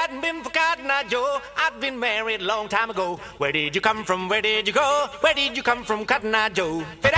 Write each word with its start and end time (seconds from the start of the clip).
hadn't 0.00 0.22
been 0.22 0.42
for 0.42 0.48
Cotton 0.48 0.90
Eye 0.90 1.04
Joe, 1.10 1.42
I'd 1.58 1.78
been 1.78 2.00
married 2.00 2.40
long 2.40 2.68
time 2.68 2.88
ago. 2.88 3.20
Where 3.36 3.52
did 3.52 3.74
you 3.74 3.82
come 3.82 4.02
from? 4.02 4.30
Where 4.30 4.40
did 4.40 4.66
you 4.66 4.72
go? 4.72 5.10
Where 5.20 5.34
did 5.34 5.54
you 5.54 5.62
come 5.62 5.84
from, 5.84 6.06
Cotton 6.06 6.34
Eye 6.34 6.48
Joe? 6.48 6.78
Been 7.02 7.12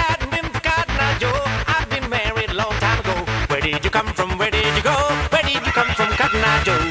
Joe, 1.20 1.30
I'd 1.68 1.86
been 1.90 2.10
married 2.10 2.52
long 2.52 2.72
time 2.80 2.98
ago. 2.98 3.14
Where 3.46 3.60
did 3.60 3.84
you 3.84 3.90
come 3.90 4.08
from? 4.08 4.36
Where 4.36 4.50
did 4.50 4.76
you 4.76 4.82
go? 4.82 4.96
Where 5.30 5.42
did 5.42 5.64
you 5.64 5.72
come 5.72 5.94
from, 5.94 6.08
Cotton 6.14 6.40
Eye 6.42 6.62
Joe? 6.64 6.82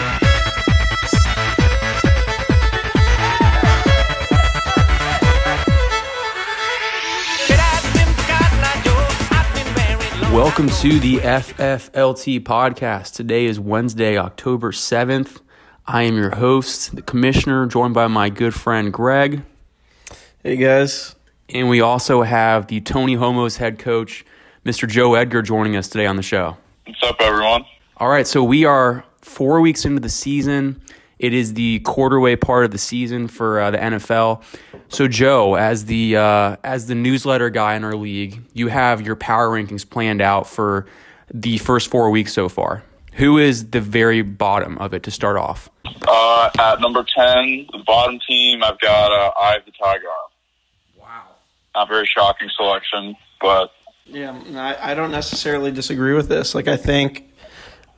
Welcome 10.34 10.70
to 10.70 11.00
the 11.02 11.18
FFLT 11.18 12.40
podcast. 12.40 13.16
Today 13.16 13.44
is 13.44 13.60
Wednesday, 13.60 14.18
October 14.18 14.72
7th. 14.72 15.42
I 15.88 16.04
am 16.04 16.16
your 16.16 16.36
host, 16.36 16.96
the 16.96 17.02
commissioner, 17.02 17.66
joined 17.66 17.94
by 17.94 18.08
my 18.08 18.30
good 18.30 18.54
friend 18.54 18.94
Greg. 18.94 19.44
Hey 20.44 20.56
guys. 20.56 21.16
And 21.50 21.70
we 21.70 21.82
also 21.82 22.22
have 22.22 22.68
the 22.68 22.82
Tony 22.82 23.16
Homos 23.16 23.58
head 23.58 23.80
coach, 23.80 24.24
Mr. 24.66 24.88
Joe 24.88 25.16
Edgar, 25.16 25.42
joining 25.42 25.76
us 25.76 25.88
today 25.90 26.06
on 26.06 26.16
the 26.16 26.24
show. 26.24 26.56
What's 26.86 27.02
up, 27.04 27.18
everyone? 27.20 27.66
All 27.98 28.10
right, 28.10 28.26
so 28.26 28.44
we 28.44 28.64
are 28.64 29.04
four 29.22 29.60
weeks 29.60 29.84
into 29.84 30.00
the 30.00 30.10
season. 30.10 30.82
It 31.20 31.34
is 31.34 31.54
the 31.56 31.80
quarterway 31.82 32.40
part 32.40 32.64
of 32.66 32.72
the 32.72 32.78
season 32.78 33.28
for 33.28 33.60
uh, 33.60 33.72
the 33.72 33.78
NFL. 33.78 34.44
So, 34.88 35.08
Joe, 35.08 35.56
as 35.56 35.86
the 35.86 36.16
uh, 36.16 36.56
as 36.64 36.88
the 36.88 36.96
newsletter 36.96 37.50
guy 37.50 37.76
in 37.76 37.84
our 37.84 37.96
league, 37.96 38.42
you 38.54 38.70
have 38.70 39.02
your 39.02 39.16
power 39.16 39.50
rankings 39.50 39.88
planned 39.88 40.22
out 40.22 40.48
for 40.48 40.88
the 41.32 41.58
first 41.60 41.90
four 41.90 42.10
weeks 42.10 42.34
so 42.34 42.50
far. 42.50 42.84
Who 43.14 43.38
is 43.38 43.72
the 43.72 43.82
very 43.82 44.22
bottom 44.22 44.78
of 44.78 44.94
it 44.94 45.04
to 45.04 45.12
start 45.12 45.38
off? 45.38 45.70
Uh, 46.08 46.50
at 46.58 46.80
number 46.80 47.04
10, 47.04 47.68
the 47.72 47.84
bottom 47.86 48.20
team, 48.28 48.64
I've 48.64 48.80
got 48.80 49.12
uh, 49.12 49.32
Eye 49.40 49.58
of 49.58 49.66
the 49.66 49.72
Tiger. 49.72 50.08
Wow. 50.98 51.24
Not 51.76 51.90
very 51.90 52.06
shocking 52.06 52.50
selection, 52.56 53.16
but 53.40 53.72
Yeah, 54.06 54.40
I, 54.56 54.92
I 54.92 54.94
don't 54.94 55.12
necessarily 55.12 55.72
disagree 55.72 56.14
with 56.14 56.28
this. 56.30 56.56
Like 56.56 56.68
I 56.68 56.78
think 56.78 57.30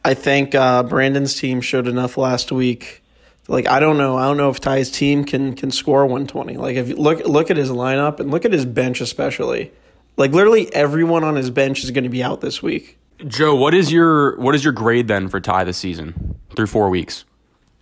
I 0.03 0.13
think 0.15 0.53
uh, 0.55 0.83
Brandon's 0.83 1.35
team 1.35 1.61
showed 1.61 1.87
enough 1.87 2.17
last 2.17 2.51
week. 2.51 3.01
Like 3.47 3.67
I 3.67 3.79
don't 3.79 3.97
know, 3.97 4.17
I 4.17 4.23
don't 4.25 4.37
know 4.37 4.49
if 4.49 4.59
Ty's 4.59 4.89
team 4.91 5.23
can 5.25 5.55
can 5.55 5.71
score 5.71 6.05
120. 6.05 6.57
Like 6.57 6.75
if 6.75 6.89
you 6.89 6.95
look 6.95 7.25
look 7.25 7.51
at 7.51 7.57
his 7.57 7.69
lineup 7.69 8.19
and 8.19 8.31
look 8.31 8.45
at 8.45 8.51
his 8.51 8.65
bench 8.65 8.99
especially. 9.01 9.71
Like 10.17 10.31
literally 10.31 10.73
everyone 10.73 11.23
on 11.23 11.35
his 11.35 11.49
bench 11.49 11.83
is 11.83 11.91
going 11.91 12.03
to 12.03 12.09
be 12.09 12.23
out 12.23 12.41
this 12.41 12.61
week. 12.61 12.99
Joe, 13.27 13.55
what 13.55 13.73
is 13.73 13.91
your 13.91 14.37
what 14.37 14.55
is 14.55 14.63
your 14.63 14.73
grade 14.73 15.07
then 15.07 15.29
for 15.29 15.39
Ty 15.39 15.63
this 15.63 15.77
season 15.77 16.35
through 16.55 16.67
four 16.67 16.89
weeks? 16.89 17.25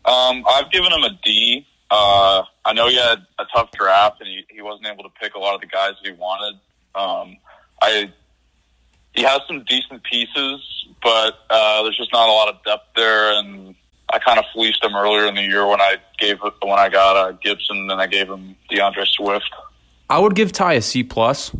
um, 0.05 0.43
I've 0.49 0.71
given 0.71 0.91
him 0.91 1.03
a 1.03 1.11
D. 1.23 1.67
Uh, 1.89 2.43
I 2.65 2.73
know 2.73 2.87
he 2.87 2.95
had 2.95 3.25
a 3.37 3.45
tough 3.53 3.69
draft 3.71 4.21
and 4.21 4.29
he, 4.29 4.45
he 4.49 4.61
wasn't 4.61 4.87
able 4.87 5.03
to 5.03 5.09
pick 5.21 5.35
a 5.35 5.39
lot 5.39 5.55
of 5.55 5.61
the 5.61 5.67
guys 5.67 5.93
that 6.01 6.09
he 6.09 6.17
wanted. 6.17 6.59
Um, 6.95 7.37
I 7.81 8.11
he 9.13 9.23
has 9.23 9.41
some 9.47 9.63
decent 9.65 10.03
pieces, 10.03 10.85
but 11.03 11.33
uh, 11.49 11.83
there's 11.83 11.97
just 11.97 12.13
not 12.13 12.29
a 12.29 12.31
lot 12.31 12.47
of 12.47 12.63
depth 12.63 12.95
there, 12.95 13.37
and 13.39 13.75
I 14.11 14.19
kind 14.19 14.39
of 14.39 14.45
fleeced 14.53 14.83
him 14.83 14.95
earlier 14.95 15.27
in 15.27 15.35
the 15.35 15.41
year 15.41 15.67
when 15.67 15.81
I 15.81 15.97
gave 16.17 16.39
when 16.61 16.79
I 16.79 16.89
got 16.89 17.17
uh, 17.17 17.31
Gibson 17.33 17.89
and 17.91 18.01
I 18.01 18.07
gave 18.07 18.29
him 18.29 18.55
D'Andre 18.69 19.03
Swift. 19.05 19.49
I 20.09 20.19
would 20.19 20.35
give 20.35 20.51
Ty 20.51 20.73
a 20.73 20.81
C 20.81 21.03
plus, 21.03 21.53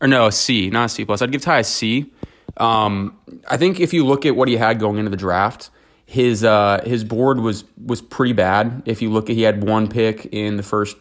or 0.00 0.08
no, 0.08 0.26
a 0.26 0.32
C, 0.32 0.70
not 0.70 0.86
a 0.86 0.88
C 0.88 1.04
plus. 1.04 1.22
I'd 1.22 1.32
give 1.32 1.42
Ty 1.42 1.60
a 1.60 1.64
C. 1.64 2.12
Um, 2.58 3.16
I 3.48 3.56
think 3.56 3.80
if 3.80 3.92
you 3.92 4.04
look 4.04 4.26
at 4.26 4.36
what 4.36 4.48
he 4.48 4.56
had 4.56 4.78
going 4.78 4.98
into 4.98 5.10
the 5.10 5.16
draft, 5.16 5.70
his 6.04 6.42
uh, 6.42 6.82
his 6.84 7.04
board 7.04 7.40
was 7.40 7.64
was 7.82 8.02
pretty 8.02 8.32
bad. 8.32 8.82
If 8.84 9.00
you 9.00 9.10
look 9.10 9.30
at, 9.30 9.36
he 9.36 9.42
had 9.42 9.62
one 9.62 9.88
pick 9.88 10.26
in 10.26 10.56
the 10.56 10.62
first, 10.62 10.96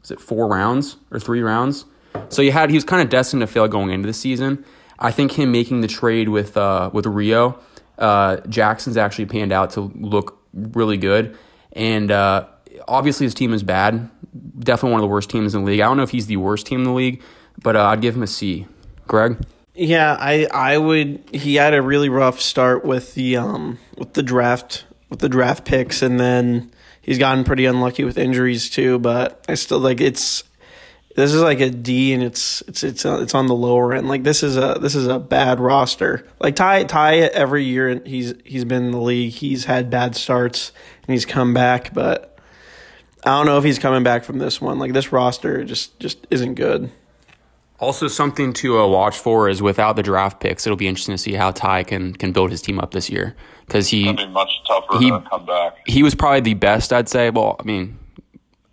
was 0.00 0.10
it 0.10 0.20
four 0.20 0.46
rounds 0.46 0.96
or 1.10 1.18
three 1.18 1.40
rounds? 1.40 1.84
So 2.28 2.42
you 2.42 2.52
had 2.52 2.70
he 2.70 2.76
was 2.76 2.84
kind 2.84 3.02
of 3.02 3.08
destined 3.08 3.40
to 3.40 3.46
fail 3.46 3.66
going 3.68 3.90
into 3.90 4.06
the 4.06 4.12
season. 4.12 4.64
I 4.98 5.10
think 5.10 5.32
him 5.32 5.50
making 5.50 5.80
the 5.80 5.88
trade 5.88 6.28
with 6.28 6.56
uh, 6.56 6.90
with 6.92 7.06
Rio, 7.06 7.58
uh, 7.98 8.36
Jackson's 8.48 8.96
actually 8.96 9.26
panned 9.26 9.52
out 9.52 9.70
to 9.70 9.90
look 9.94 10.38
really 10.52 10.98
good, 10.98 11.36
and 11.72 12.10
uh, 12.10 12.46
obviously 12.86 13.26
his 13.26 13.34
team 13.34 13.52
is 13.52 13.62
bad. 13.62 14.10
Definitely 14.58 14.92
one 14.92 15.00
of 15.00 15.04
the 15.04 15.12
worst 15.12 15.30
teams 15.30 15.54
in 15.54 15.64
the 15.64 15.70
league. 15.70 15.80
I 15.80 15.86
don't 15.86 15.96
know 15.96 16.02
if 16.02 16.10
he's 16.10 16.26
the 16.26 16.36
worst 16.36 16.66
team 16.66 16.80
in 16.80 16.84
the 16.84 16.92
league, 16.92 17.22
but 17.62 17.74
uh, 17.74 17.86
I'd 17.86 18.00
give 18.00 18.14
him 18.14 18.22
a 18.22 18.26
C. 18.26 18.66
Greg. 19.08 19.38
Yeah, 19.74 20.16
I 20.18 20.46
I 20.52 20.76
would. 20.78 21.22
He 21.32 21.54
had 21.54 21.74
a 21.74 21.82
really 21.82 22.08
rough 22.08 22.40
start 22.40 22.84
with 22.84 23.14
the 23.14 23.36
um 23.38 23.78
with 23.96 24.12
the 24.12 24.22
draft 24.22 24.84
with 25.08 25.20
the 25.20 25.28
draft 25.28 25.64
picks, 25.64 26.02
and 26.02 26.20
then 26.20 26.70
he's 27.00 27.18
gotten 27.18 27.44
pretty 27.44 27.64
unlucky 27.64 28.04
with 28.04 28.18
injuries 28.18 28.68
too. 28.68 28.98
But 28.98 29.44
I 29.48 29.54
still 29.54 29.78
like 29.78 30.00
it's 30.00 30.44
this 31.16 31.32
is 31.32 31.40
like 31.40 31.60
a 31.60 31.70
D, 31.70 32.12
and 32.12 32.22
it's 32.22 32.62
it's 32.68 32.82
it's 32.84 33.06
uh, 33.06 33.20
it's 33.22 33.34
on 33.34 33.46
the 33.46 33.54
lower 33.54 33.94
end. 33.94 34.08
Like 34.08 34.24
this 34.24 34.42
is 34.42 34.58
a 34.58 34.78
this 34.80 34.94
is 34.94 35.06
a 35.06 35.18
bad 35.18 35.58
roster. 35.58 36.26
Like 36.38 36.56
Ty 36.56 36.84
Ty 36.84 37.16
every 37.16 37.64
year 37.64 38.02
he's 38.04 38.34
he's 38.44 38.64
been 38.64 38.84
in 38.84 38.90
the 38.90 39.00
league. 39.00 39.32
He's 39.32 39.64
had 39.64 39.88
bad 39.88 40.16
starts 40.16 40.72
and 41.06 41.14
he's 41.14 41.24
come 41.24 41.54
back, 41.54 41.94
but 41.94 42.38
I 43.24 43.30
don't 43.30 43.46
know 43.46 43.56
if 43.58 43.64
he's 43.64 43.78
coming 43.78 44.02
back 44.02 44.24
from 44.24 44.38
this 44.38 44.60
one. 44.60 44.78
Like 44.78 44.92
this 44.92 45.12
roster 45.12 45.64
just 45.64 45.98
just 45.98 46.26
isn't 46.30 46.54
good. 46.54 46.90
Also, 47.82 48.06
something 48.06 48.52
to 48.52 48.78
uh, 48.78 48.86
watch 48.86 49.18
for 49.18 49.48
is 49.48 49.60
without 49.60 49.96
the 49.96 50.04
draft 50.04 50.38
picks, 50.38 50.64
it'll 50.66 50.76
be 50.76 50.86
interesting 50.86 51.14
to 51.14 51.18
see 51.18 51.32
how 51.32 51.50
Ty 51.50 51.82
can 51.82 52.14
can 52.14 52.30
build 52.30 52.52
his 52.52 52.62
team 52.62 52.78
up 52.78 52.92
this 52.92 53.10
year 53.10 53.34
because 53.66 53.88
he 53.88 54.12
be 54.12 54.24
much 54.28 54.50
tougher 54.68 54.98
He- 55.00 55.10
to 55.10 55.20
come 55.28 55.44
back. 55.46 55.78
he 55.86 56.04
was 56.04 56.14
probably 56.14 56.40
the 56.40 56.54
best 56.54 56.92
I'd 56.92 57.08
say. 57.08 57.30
Well, 57.30 57.56
I 57.58 57.64
mean, 57.64 57.98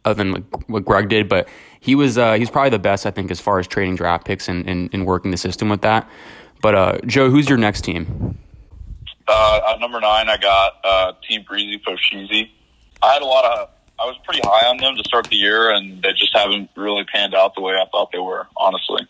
other 0.06 0.24
than 0.24 0.46
what- 0.68 0.86
Greg 0.86 1.10
did, 1.10 1.28
but 1.28 1.50
he 1.80 1.96
was 1.96 2.20
uh, 2.20 2.34
he's 2.34 2.52
probably 2.52 2.70
the 2.70 2.78
best 2.78 3.08
I 3.08 3.12
think 3.12 3.32
as 3.32 3.40
far 3.40 3.58
as 3.58 3.66
trading 3.68 3.96
draft 3.96 4.26
picks 4.26 4.48
and, 4.48 4.70
and, 4.70 4.92
and 4.94 5.08
working 5.08 5.32
the 5.32 5.38
system 5.38 5.70
with 5.70 5.82
that. 5.82 6.08
But 6.62 6.76
uh, 6.76 6.98
Joe, 7.08 7.32
who's 7.32 7.50
your 7.50 7.58
next 7.58 7.82
team? 7.82 8.38
Uh, 9.28 9.62
at 9.74 9.80
number 9.80 10.00
nine, 10.00 10.30
I 10.30 10.38
got 10.38 10.74
uh, 10.84 11.14
Team 11.28 11.44
Breezy 11.48 11.80
Foshizi. 11.80 12.50
I 13.02 13.14
had 13.14 13.22
a 13.24 13.26
lot 13.26 13.46
of. 13.46 13.70
I 14.02 14.06
was 14.06 14.18
pretty 14.24 14.42
high 14.44 14.68
on 14.68 14.78
them 14.78 14.96
to 14.96 15.04
start 15.04 15.28
the 15.30 15.36
year, 15.36 15.72
and 15.72 16.02
they 16.02 16.12
just 16.14 16.36
haven't 16.36 16.70
really 16.76 17.04
panned 17.06 17.36
out 17.36 17.56
the 17.56 17.62
way 17.62 17.74
I 17.74 17.86
thought 17.92 18.12
they 18.12 18.20
were. 18.20 18.48
Honestly, 18.56 19.08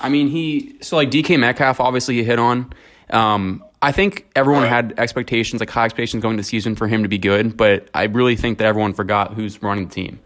I 0.00 0.08
mean, 0.08 0.28
he 0.28 0.76
so 0.80 0.96
like 0.96 1.10
DK 1.10 1.38
Metcalf 1.38 1.80
obviously 1.80 2.16
he 2.16 2.24
hit 2.24 2.38
on. 2.38 2.72
Um, 3.10 3.64
I 3.82 3.92
think 3.92 4.30
everyone 4.34 4.66
had 4.66 4.94
expectations, 4.96 5.60
like 5.60 5.68
high 5.68 5.84
expectations 5.84 6.22
going 6.22 6.34
into 6.34 6.42
the 6.42 6.48
season 6.48 6.74
for 6.74 6.88
him 6.88 7.02
to 7.02 7.08
be 7.08 7.18
good, 7.18 7.54
but 7.54 7.88
I 7.92 8.04
really 8.04 8.34
think 8.34 8.58
that 8.58 8.64
everyone 8.64 8.94
forgot 8.94 9.34
who's 9.34 9.62
running 9.62 9.88
the 9.88 9.94
team. 9.94 10.20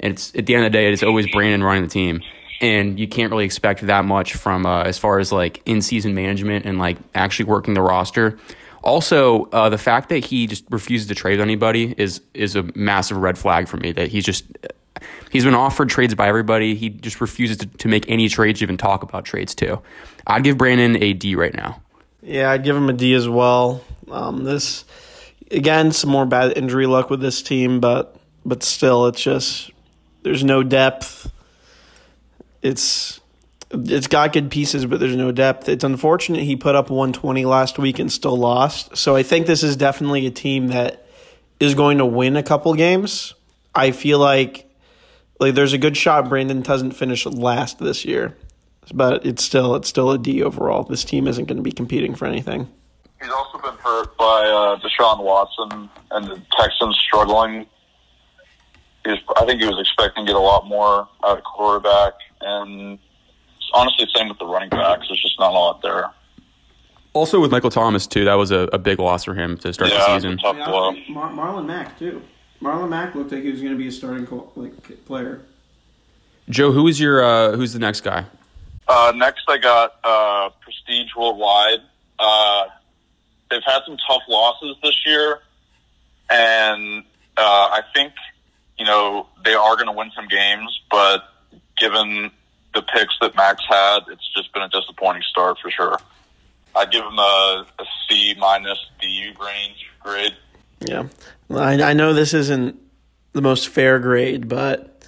And 0.00 0.14
it's 0.14 0.34
at 0.34 0.46
the 0.46 0.54
end 0.56 0.66
of 0.66 0.72
the 0.72 0.78
day, 0.78 0.92
it's 0.92 1.04
always 1.04 1.30
Brandon 1.30 1.62
running 1.62 1.84
the 1.84 1.88
team, 1.88 2.22
and 2.60 2.98
you 2.98 3.06
can't 3.06 3.30
really 3.30 3.44
expect 3.44 3.86
that 3.86 4.04
much 4.04 4.34
from 4.34 4.66
uh, 4.66 4.82
as 4.82 4.98
far 4.98 5.20
as 5.20 5.30
like 5.30 5.62
in 5.64 5.80
season 5.80 6.14
management 6.14 6.66
and 6.66 6.78
like 6.78 6.98
actually 7.14 7.44
working 7.44 7.74
the 7.74 7.82
roster. 7.82 8.36
Also, 8.84 9.46
uh, 9.46 9.70
the 9.70 9.78
fact 9.78 10.10
that 10.10 10.26
he 10.26 10.46
just 10.46 10.64
refuses 10.70 11.08
to 11.08 11.14
trade 11.14 11.40
anybody 11.40 11.94
is 11.96 12.20
is 12.34 12.54
a 12.54 12.62
massive 12.74 13.16
red 13.16 13.38
flag 13.38 13.66
for 13.66 13.78
me. 13.78 13.92
That 13.92 14.08
he's 14.08 14.24
just 14.24 14.44
he's 15.30 15.44
been 15.44 15.54
offered 15.54 15.88
trades 15.88 16.14
by 16.14 16.28
everybody. 16.28 16.74
He 16.74 16.90
just 16.90 17.20
refuses 17.22 17.56
to, 17.56 17.66
to 17.66 17.88
make 17.88 18.04
any 18.10 18.28
trades, 18.28 18.62
even 18.62 18.76
talk 18.76 19.02
about 19.02 19.24
trades 19.24 19.54
too. 19.54 19.80
I'd 20.26 20.44
give 20.44 20.58
Brandon 20.58 21.02
a 21.02 21.14
D 21.14 21.34
right 21.34 21.54
now. 21.54 21.80
Yeah, 22.22 22.50
I'd 22.50 22.62
give 22.62 22.76
him 22.76 22.90
a 22.90 22.92
D 22.92 23.14
as 23.14 23.26
well. 23.26 23.82
Um, 24.10 24.44
this 24.44 24.84
again, 25.50 25.90
some 25.92 26.10
more 26.10 26.26
bad 26.26 26.56
injury 26.58 26.86
luck 26.86 27.08
with 27.08 27.22
this 27.22 27.42
team, 27.42 27.80
but 27.80 28.16
but 28.44 28.62
still, 28.62 29.06
it's 29.06 29.22
just 29.22 29.70
there's 30.24 30.44
no 30.44 30.62
depth. 30.62 31.32
It's 32.60 33.18
it's 33.74 34.06
got 34.06 34.32
good 34.32 34.50
pieces, 34.50 34.86
but 34.86 35.00
there's 35.00 35.16
no 35.16 35.32
depth. 35.32 35.68
It's 35.68 35.84
unfortunate 35.84 36.42
he 36.42 36.56
put 36.56 36.74
up 36.74 36.90
120 36.90 37.44
last 37.44 37.78
week 37.78 37.98
and 37.98 38.10
still 38.10 38.36
lost. 38.36 38.96
So 38.96 39.16
I 39.16 39.22
think 39.22 39.46
this 39.46 39.62
is 39.62 39.76
definitely 39.76 40.26
a 40.26 40.30
team 40.30 40.68
that 40.68 41.06
is 41.60 41.74
going 41.74 41.98
to 41.98 42.06
win 42.06 42.36
a 42.36 42.42
couple 42.42 42.74
games. 42.74 43.34
I 43.74 43.90
feel 43.90 44.18
like 44.18 44.70
like 45.40 45.54
there's 45.54 45.72
a 45.72 45.78
good 45.78 45.96
shot 45.96 46.28
Brandon 46.28 46.62
doesn't 46.62 46.92
finish 46.92 47.26
last 47.26 47.78
this 47.78 48.04
year, 48.04 48.36
but 48.92 49.26
it's 49.26 49.42
still 49.42 49.74
it's 49.74 49.88
still 49.88 50.10
a 50.10 50.18
D 50.18 50.42
overall. 50.42 50.84
This 50.84 51.04
team 51.04 51.26
isn't 51.26 51.46
going 51.46 51.56
to 51.56 51.62
be 51.62 51.72
competing 51.72 52.14
for 52.14 52.26
anything. 52.26 52.70
he's 53.20 53.30
also 53.30 53.58
been 53.58 53.76
hurt 53.76 54.16
by 54.16 54.24
uh, 54.24 54.78
Deshaun 54.80 55.22
Watson 55.22 55.90
and 56.10 56.26
the 56.26 56.40
Texans 56.58 56.96
struggling. 57.06 57.66
Was, 59.04 59.18
I 59.36 59.44
think 59.44 59.60
he 59.60 59.66
was 59.66 59.78
expecting 59.78 60.24
to 60.24 60.32
get 60.32 60.36
a 60.36 60.42
lot 60.42 60.66
more 60.66 61.08
out 61.24 61.38
of 61.38 61.44
quarterback, 61.44 62.14
and 62.40 62.98
honestly, 63.72 64.06
same 64.14 64.28
with 64.28 64.38
the 64.38 64.46
running 64.46 64.68
backs. 64.70 65.06
There's 65.08 65.22
just 65.22 65.38
not 65.38 65.50
a 65.50 65.54
lot 65.54 65.82
there. 65.82 66.10
Also 67.12 67.40
with 67.40 67.50
Michael 67.52 67.70
Thomas 67.70 68.06
too, 68.06 68.24
that 68.24 68.34
was 68.34 68.50
a, 68.50 68.68
a 68.72 68.78
big 68.78 68.98
loss 68.98 69.24
for 69.24 69.34
him 69.34 69.56
to 69.58 69.72
start 69.72 69.90
the 69.90 69.96
Yeah, 69.96 70.14
season. 70.16 70.36
tough 70.38 70.56
blow. 70.56 70.92
Mar- 71.08 71.30
Marlon 71.30 71.66
Mack 71.66 71.98
too. 71.98 72.22
Marlon 72.60 72.88
Mack 72.88 73.14
looked 73.14 73.30
like 73.32 73.42
he 73.42 73.50
was 73.50 73.60
going 73.60 73.72
to 73.72 73.78
be 73.78 73.88
a 73.88 73.92
starting 73.92 74.26
co- 74.26 74.50
like 74.56 75.04
player. 75.06 75.42
Joe, 76.50 76.72
who 76.72 76.88
is 76.88 76.98
your 77.00 77.22
uh, 77.24 77.52
who's 77.56 77.72
the 77.72 77.78
next 77.78 78.00
guy? 78.02 78.24
Uh, 78.88 79.12
next, 79.16 79.44
I 79.48 79.56
got 79.58 79.94
uh, 80.04 80.50
Prestige 80.60 81.10
Worldwide. 81.16 81.80
Uh, 82.18 82.64
they've 83.50 83.62
had 83.64 83.80
some 83.86 83.96
tough 84.08 84.22
losses 84.28 84.76
this 84.82 85.06
year, 85.06 85.40
and 86.30 87.04
Uh, 87.36 87.40
I 87.72 87.80
think 87.94 88.12
you 88.78 88.84
know 88.84 89.26
they 89.44 89.54
are 89.54 89.74
going 89.76 89.86
to 89.86 89.92
win 89.92 90.10
some 90.14 90.28
games, 90.28 90.80
but 90.90 91.24
given 91.78 92.30
the 92.74 92.82
picks 92.82 93.14
that 93.20 93.34
Max 93.36 93.62
had, 93.68 94.00
it's 94.10 94.28
just 94.34 94.52
been 94.52 94.62
a 94.62 94.68
disappointing 94.68 95.22
start 95.22 95.58
for 95.62 95.70
sure. 95.70 95.98
I'd 96.76 96.90
give 96.90 97.04
him 97.04 97.18
a, 97.18 97.66
a 97.78 97.84
C 98.08 98.34
minus 98.38 98.78
D 99.00 99.32
range 99.40 99.90
grade. 100.00 100.36
Yeah, 100.80 101.06
I, 101.50 101.82
I 101.82 101.92
know 101.92 102.12
this 102.12 102.34
isn't 102.34 102.78
the 103.32 103.42
most 103.42 103.68
fair 103.68 103.98
grade, 103.98 104.48
but 104.48 105.04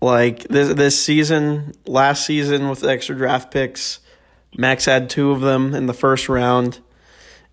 like 0.00 0.44
this 0.44 0.72
this 0.74 1.02
season, 1.02 1.74
last 1.86 2.26
season 2.26 2.68
with 2.68 2.84
extra 2.84 3.14
draft 3.14 3.52
picks, 3.52 4.00
Max 4.56 4.84
had 4.84 5.10
two 5.10 5.30
of 5.30 5.40
them 5.40 5.74
in 5.74 5.86
the 5.86 5.94
first 5.94 6.28
round, 6.28 6.80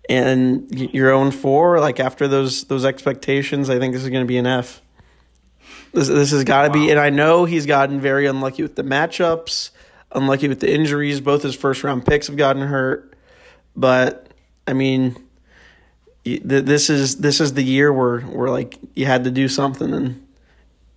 and 0.08 0.66
you're 0.70 1.10
oh 1.10 1.20
own 1.20 1.30
four. 1.30 1.80
Like 1.80 2.00
after 2.00 2.26
those 2.28 2.64
those 2.64 2.84
expectations, 2.84 3.68
I 3.70 3.78
think 3.78 3.92
this 3.92 4.02
is 4.02 4.08
going 4.08 4.24
to 4.24 4.28
be 4.28 4.38
an 4.38 4.46
F. 4.46 4.80
This 5.92 6.08
this 6.08 6.30
has 6.30 6.44
got 6.44 6.66
to 6.66 6.70
be, 6.70 6.90
and 6.90 7.00
I 7.00 7.10
know 7.10 7.44
he's 7.44 7.66
gotten 7.66 8.00
very 8.00 8.26
unlucky 8.26 8.62
with 8.62 8.76
the 8.76 8.84
matchups, 8.84 9.70
unlucky 10.12 10.48
with 10.48 10.60
the 10.60 10.72
injuries. 10.72 11.20
Both 11.20 11.42
his 11.42 11.54
first 11.54 11.82
round 11.82 12.06
picks 12.06 12.28
have 12.28 12.36
gotten 12.36 12.62
hurt, 12.62 13.14
but 13.74 14.28
I 14.66 14.72
mean 14.72 15.16
this 16.24 16.90
is 16.90 17.16
this 17.16 17.40
is 17.40 17.54
the 17.54 17.62
year 17.62 17.92
where 17.92 18.20
where 18.20 18.50
like 18.50 18.78
you 18.94 19.06
had 19.06 19.24
to 19.24 19.30
do 19.30 19.48
something 19.48 19.92
and 19.92 20.26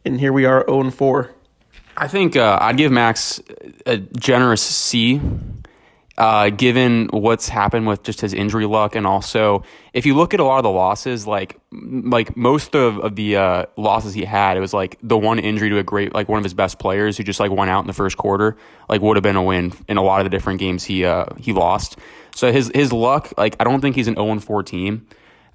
and 0.05 0.19
here 0.19 0.33
we 0.33 0.45
are 0.45 0.65
0 0.67 0.81
and 0.81 0.93
4. 0.93 1.31
I 1.95 2.07
think 2.07 2.35
uh, 2.35 2.57
I'd 2.59 2.77
give 2.77 2.91
Max 2.91 3.41
a 3.85 3.97
generous 3.97 4.61
C, 4.61 5.21
uh, 6.17 6.49
given 6.51 7.09
what's 7.11 7.49
happened 7.49 7.87
with 7.87 8.03
just 8.03 8.21
his 8.21 8.33
injury 8.33 8.65
luck, 8.65 8.95
and 8.95 9.07
also 9.07 9.63
if 9.93 10.05
you 10.05 10.13
look 10.13 10.33
at 10.33 10.39
a 10.39 10.43
lot 10.43 10.57
of 10.57 10.63
the 10.63 10.69
losses, 10.69 11.25
like 11.25 11.59
like 11.71 12.37
most 12.37 12.75
of, 12.75 12.99
of 12.99 13.15
the 13.15 13.35
uh, 13.35 13.65
losses 13.77 14.13
he 14.13 14.23
had, 14.23 14.55
it 14.55 14.59
was 14.59 14.73
like 14.73 14.97
the 15.01 15.17
one 15.17 15.39
injury 15.39 15.69
to 15.69 15.79
a 15.79 15.83
great 15.83 16.13
like 16.13 16.29
one 16.29 16.37
of 16.37 16.43
his 16.43 16.53
best 16.53 16.77
players 16.77 17.17
who 17.17 17.23
just 17.23 17.39
like 17.39 17.51
went 17.51 17.71
out 17.71 17.81
in 17.81 17.87
the 17.87 17.93
first 17.93 18.17
quarter, 18.17 18.55
like 18.89 19.01
would 19.01 19.17
have 19.17 19.23
been 19.23 19.35
a 19.35 19.43
win 19.43 19.73
in 19.87 19.97
a 19.97 20.03
lot 20.03 20.19
of 20.19 20.25
the 20.25 20.29
different 20.29 20.59
games 20.59 20.83
he 20.83 21.03
uh, 21.03 21.25
he 21.39 21.51
lost. 21.51 21.97
So 22.35 22.51
his 22.51 22.71
his 22.75 22.93
luck, 22.93 23.33
like 23.37 23.55
I 23.59 23.63
don't 23.63 23.81
think 23.81 23.95
he's 23.95 24.07
an 24.07 24.15
0 24.15 24.39
4 24.39 24.63
team. 24.63 25.07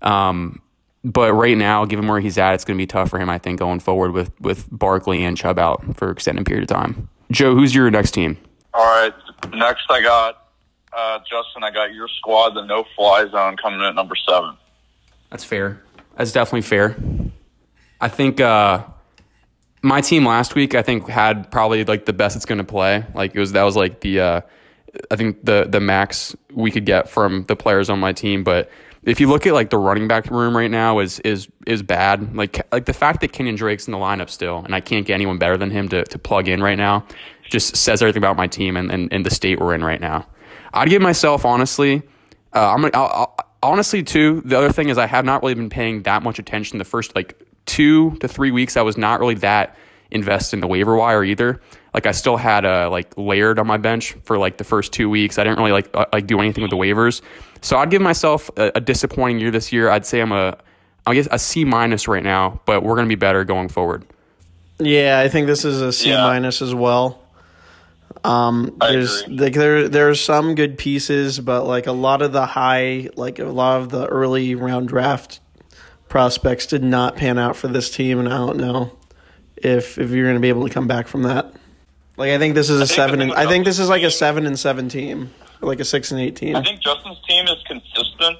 Um, 0.02 0.60
but 1.04 1.32
right 1.32 1.56
now, 1.56 1.84
given 1.84 2.08
where 2.08 2.20
he's 2.20 2.36
at, 2.38 2.54
it's 2.54 2.64
going 2.64 2.76
to 2.76 2.82
be 2.82 2.86
tough 2.86 3.10
for 3.10 3.20
him. 3.20 3.30
I 3.30 3.38
think 3.38 3.60
going 3.60 3.78
forward 3.78 4.12
with 4.12 4.32
with 4.40 4.66
Barkley 4.70 5.24
and 5.24 5.36
Chubb 5.36 5.58
out 5.58 5.96
for 5.96 6.06
an 6.06 6.12
extended 6.12 6.46
period 6.46 6.68
of 6.68 6.76
time. 6.76 7.08
Joe, 7.30 7.54
who's 7.54 7.74
your 7.74 7.90
next 7.90 8.10
team? 8.10 8.36
All 8.74 8.84
right, 8.84 9.14
next 9.52 9.84
I 9.90 10.02
got 10.02 10.47
uh, 10.98 11.18
Justin. 11.20 11.62
I 11.62 11.70
got 11.70 11.94
your 11.94 12.08
squad, 12.08 12.54
the 12.54 12.64
no 12.64 12.84
fly 12.96 13.26
zone, 13.30 13.56
coming 13.56 13.80
in 13.80 13.86
at 13.86 13.94
number 13.94 14.16
seven. 14.28 14.56
That's 15.30 15.44
fair. 15.44 15.82
That's 16.16 16.32
definitely 16.32 16.62
fair. 16.62 16.96
I 18.00 18.08
think 18.08 18.40
uh, 18.40 18.84
my 19.82 20.00
team 20.00 20.26
last 20.26 20.54
week, 20.54 20.74
I 20.74 20.82
think, 20.82 21.08
had 21.08 21.50
probably 21.50 21.84
like 21.84 22.06
the 22.06 22.12
best 22.12 22.36
it's 22.36 22.44
going 22.44 22.58
to 22.58 22.64
play. 22.64 23.04
Like 23.14 23.34
it 23.34 23.38
was 23.38 23.52
that 23.52 23.62
was 23.62 23.76
like 23.76 24.00
the 24.00 24.20
uh, 24.20 24.40
I 25.10 25.16
think 25.16 25.44
the 25.44 25.66
the 25.68 25.80
max 25.80 26.34
we 26.52 26.70
could 26.70 26.86
get 26.86 27.08
from 27.08 27.44
the 27.44 27.56
players 27.56 27.90
on 27.90 28.00
my 28.00 28.12
team, 28.12 28.42
but 28.42 28.70
if 29.04 29.20
you 29.20 29.28
look 29.28 29.46
at 29.46 29.54
like 29.54 29.70
the 29.70 29.78
running 29.78 30.08
back 30.08 30.30
room 30.30 30.56
right 30.56 30.70
now 30.70 30.98
is 30.98 31.20
is 31.20 31.48
is 31.66 31.82
bad. 31.82 32.34
Like 32.34 32.60
like 32.72 32.86
the 32.86 32.92
fact 32.92 33.20
that 33.20 33.32
Kenyon 33.32 33.56
Drake's 33.56 33.86
in 33.86 33.92
the 33.92 33.98
lineup 33.98 34.30
still, 34.30 34.58
and 34.58 34.74
I 34.74 34.80
can't 34.80 35.06
get 35.06 35.14
anyone 35.14 35.38
better 35.38 35.56
than 35.56 35.70
him 35.70 35.88
to, 35.90 36.04
to 36.04 36.18
plug 36.18 36.48
in 36.48 36.62
right 36.62 36.76
now, 36.76 37.06
just 37.48 37.76
says 37.76 38.02
everything 38.02 38.20
about 38.20 38.36
my 38.36 38.46
team 38.46 38.76
and, 38.76 38.90
and, 38.90 39.12
and 39.12 39.24
the 39.24 39.30
state 39.30 39.60
we're 39.60 39.74
in 39.74 39.84
right 39.84 40.00
now. 40.00 40.26
I'd 40.72 40.88
give 40.88 41.02
myself 41.02 41.44
honestly, 41.44 42.02
uh, 42.54 42.72
I'm 42.72 42.82
gonna, 42.82 42.96
I'll, 42.96 43.34
I'll, 43.38 43.48
honestly 43.62 44.02
too. 44.02 44.42
The 44.44 44.56
other 44.56 44.72
thing 44.72 44.88
is 44.88 44.98
I 44.98 45.06
have 45.06 45.24
not 45.24 45.42
really 45.42 45.54
been 45.54 45.70
paying 45.70 46.02
that 46.02 46.22
much 46.22 46.38
attention 46.38 46.78
the 46.78 46.84
first 46.84 47.14
like 47.14 47.40
two 47.66 48.16
to 48.16 48.28
three 48.28 48.50
weeks. 48.50 48.76
I 48.76 48.82
was 48.82 48.96
not 48.96 49.20
really 49.20 49.34
that 49.36 49.76
invested 50.10 50.56
in 50.56 50.60
the 50.60 50.66
waiver 50.66 50.96
wire 50.96 51.22
either. 51.22 51.60
Like 51.92 52.06
I 52.06 52.12
still 52.12 52.36
had 52.36 52.64
a 52.64 52.88
like 52.88 53.12
layered 53.16 53.58
on 53.58 53.66
my 53.66 53.76
bench 53.76 54.12
for 54.24 54.38
like 54.38 54.58
the 54.58 54.64
first 54.64 54.92
two 54.92 55.10
weeks. 55.10 55.38
I 55.38 55.44
didn't 55.44 55.58
really 55.58 55.72
like 55.72 55.90
uh, 55.94 56.06
like 56.12 56.26
do 56.26 56.40
anything 56.40 56.62
with 56.62 56.70
the 56.70 56.76
waivers. 56.76 57.22
So 57.60 57.76
I'd 57.76 57.90
give 57.90 58.02
myself 58.02 58.50
a, 58.56 58.72
a 58.76 58.80
disappointing 58.80 59.40
year 59.40 59.50
this 59.50 59.72
year. 59.72 59.90
I'd 59.90 60.06
say 60.06 60.20
I'm 60.20 60.32
a 60.32 60.56
I 61.06 61.14
guess 61.14 61.28
a 61.30 61.38
C 61.38 61.64
minus 61.64 62.06
right 62.06 62.22
now, 62.22 62.60
but 62.66 62.82
we're 62.82 62.94
gonna 62.94 63.08
be 63.08 63.14
better 63.14 63.44
going 63.44 63.68
forward. 63.68 64.04
Yeah, 64.78 65.20
I 65.20 65.28
think 65.28 65.46
this 65.46 65.64
is 65.64 65.80
a 65.80 65.92
C 65.92 66.12
minus 66.12 66.62
as 66.62 66.74
well. 66.74 67.22
Um, 68.24 68.76
there's 68.80 69.26
like 69.28 69.54
there 69.54 69.88
there's 69.88 70.20
some 70.20 70.54
good 70.54 70.76
pieces, 70.76 71.40
but 71.40 71.64
like 71.64 71.86
a 71.86 71.92
lot 71.92 72.22
of 72.22 72.32
the 72.32 72.46
high, 72.46 73.08
like 73.16 73.38
a 73.38 73.44
lot 73.44 73.80
of 73.80 73.90
the 73.90 74.06
early 74.06 74.54
round 74.54 74.88
draft 74.88 75.40
prospects 76.08 76.66
did 76.66 76.82
not 76.82 77.16
pan 77.16 77.38
out 77.38 77.56
for 77.56 77.68
this 77.68 77.90
team, 77.90 78.18
and 78.18 78.28
I 78.28 78.36
don't 78.38 78.58
know 78.58 78.96
if 79.56 79.98
if 79.98 80.10
you're 80.10 80.24
going 80.26 80.36
to 80.36 80.40
be 80.40 80.48
able 80.48 80.66
to 80.66 80.72
come 80.72 80.86
back 80.86 81.08
from 81.08 81.22
that. 81.22 81.52
Like 82.16 82.30
I 82.30 82.38
think 82.38 82.54
this 82.54 82.70
is 82.70 82.80
a 82.80 82.86
seven, 82.86 83.20
and 83.20 83.32
I 83.32 83.46
think 83.46 83.64
this 83.64 83.78
is 83.78 83.88
like 83.88 84.02
a 84.02 84.10
seven 84.10 84.46
and 84.46 84.58
seven 84.58 84.88
team, 84.88 85.32
like 85.60 85.78
a 85.80 85.84
six 85.84 86.10
and 86.10 86.20
eight 86.20 86.34
team. 86.34 86.56
I 86.56 86.62
think 86.62 86.80
Justin's 86.80 87.20
team 87.28 87.46
is 87.46 87.62
consistent, 87.66 88.38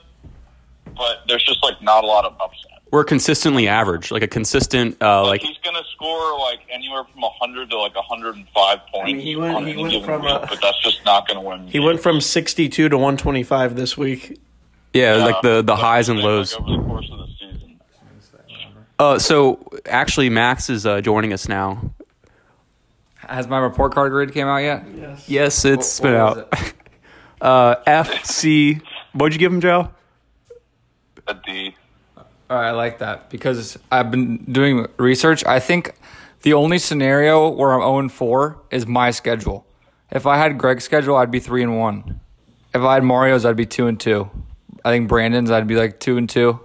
but 0.96 1.22
there's 1.28 1.44
just 1.44 1.62
like 1.62 1.80
not 1.80 2.02
a 2.02 2.06
lot 2.06 2.24
of 2.24 2.32
upside. 2.40 2.77
We're 2.90 3.04
consistently 3.04 3.68
average, 3.68 4.10
like 4.10 4.22
a 4.22 4.26
consistent, 4.26 4.96
uh, 5.02 5.22
like, 5.22 5.28
like 5.28 5.40
he's 5.42 5.58
gonna 5.62 5.82
score 5.92 6.38
like 6.38 6.60
anywhere 6.70 7.04
from 7.04 7.22
hundred 7.38 7.68
to 7.70 7.78
like 7.78 7.92
hundred 7.96 8.36
and 8.36 8.48
five 8.54 8.78
points. 8.92 9.10
I 9.10 9.12
mean, 9.12 9.20
he 9.20 9.36
went, 9.36 9.66
he 9.68 9.76
went 9.76 10.04
from, 10.04 10.22
week, 10.22 10.40
but 10.48 10.58
that's 10.62 10.82
just 10.82 11.04
not 11.04 11.28
gonna 11.28 11.42
win. 11.42 11.68
He 11.68 11.80
went 11.80 12.00
from 12.00 12.20
sixty 12.20 12.68
two 12.68 12.88
to 12.88 12.96
one 12.96 13.16
twenty 13.18 13.42
five 13.42 13.76
this 13.76 13.98
week. 13.98 14.40
Yeah, 14.94 15.16
yeah, 15.16 15.24
like 15.24 15.42
the 15.42 15.62
the 15.62 15.76
highs 15.76 16.08
and 16.08 16.20
lows. 16.20 16.54
Like 16.54 16.62
over 16.62 16.82
the 16.82 16.88
course 16.88 17.10
of 17.12 17.18
the 17.18 17.26
season. 17.38 17.80
Uh, 18.98 19.18
so 19.18 19.68
actually, 19.86 20.30
Max 20.30 20.70
is 20.70 20.86
uh, 20.86 21.00
joining 21.02 21.32
us 21.32 21.46
now. 21.46 21.92
Has 23.16 23.46
my 23.46 23.58
report 23.58 23.92
card 23.92 24.10
grade 24.12 24.32
came 24.32 24.46
out 24.46 24.58
yet? 24.58 24.84
Yes. 24.96 25.28
Yes, 25.28 25.64
it's 25.66 26.00
what, 26.00 26.06
been 26.08 26.20
what 26.20 26.38
out. 26.38 26.48
It? 26.52 26.74
uh, 27.42 27.74
F 27.86 28.24
C. 28.24 28.80
What'd 29.12 29.34
you 29.34 29.38
give 29.38 29.52
him, 29.52 29.60
Joe? 29.60 29.90
A 31.26 31.34
D. 31.34 31.76
All 32.50 32.56
right, 32.56 32.68
I 32.68 32.70
like 32.70 32.98
that 32.98 33.28
because 33.28 33.78
I've 33.92 34.10
been 34.10 34.38
doing 34.44 34.86
research. 34.96 35.44
I 35.44 35.60
think 35.60 35.94
the 36.42 36.54
only 36.54 36.78
scenario 36.78 37.48
where 37.48 37.72
I'm 37.72 37.80
0 37.80 38.08
4 38.08 38.62
is 38.70 38.86
my 38.86 39.10
schedule. 39.10 39.66
If 40.10 40.26
I 40.26 40.38
had 40.38 40.56
Greg's 40.56 40.84
schedule, 40.84 41.16
I'd 41.16 41.30
be 41.30 41.40
3 41.40 41.62
and 41.64 41.78
1. 41.78 42.20
If 42.74 42.82
I 42.82 42.94
had 42.94 43.04
Mario's, 43.04 43.44
I'd 43.44 43.56
be 43.56 43.66
2 43.66 43.86
and 43.86 44.00
2. 44.00 44.30
I 44.84 44.90
think 44.90 45.08
Brandon's, 45.08 45.50
I'd 45.50 45.66
be 45.66 45.76
like 45.76 46.00
2 46.00 46.16
and 46.16 46.28
2. 46.28 46.58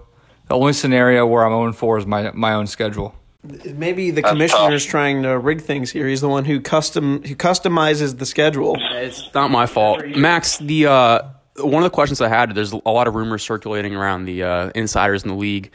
The 0.48 0.54
only 0.54 0.72
scenario 0.72 1.26
where 1.26 1.44
I'm 1.44 1.52
0 1.52 1.72
4 1.72 1.98
is 1.98 2.06
my, 2.06 2.30
my 2.32 2.54
own 2.54 2.66
schedule. 2.66 3.14
Maybe 3.42 4.10
the 4.10 4.22
commissioner's 4.22 4.86
trying 4.86 5.22
to 5.24 5.38
rig 5.38 5.60
things 5.60 5.90
here. 5.90 6.08
He's 6.08 6.22
the 6.22 6.30
one 6.30 6.46
who 6.46 6.60
custom 6.60 7.22
who 7.24 7.36
customizes 7.36 8.18
the 8.18 8.24
schedule. 8.24 8.74
It's 8.78 9.34
not 9.34 9.50
my 9.50 9.66
fault. 9.66 10.02
Max, 10.16 10.56
the 10.56 10.86
uh, 10.86 11.22
one 11.56 11.82
of 11.82 11.90
the 11.90 11.94
questions 11.94 12.20
I 12.20 12.28
had, 12.28 12.54
there's 12.54 12.72
a 12.72 12.88
lot 12.88 13.06
of 13.06 13.14
rumors 13.14 13.42
circulating 13.42 13.94
around 13.94 14.24
the 14.24 14.42
uh, 14.42 14.70
insiders 14.74 15.22
in 15.22 15.28
the 15.28 15.36
league. 15.36 15.70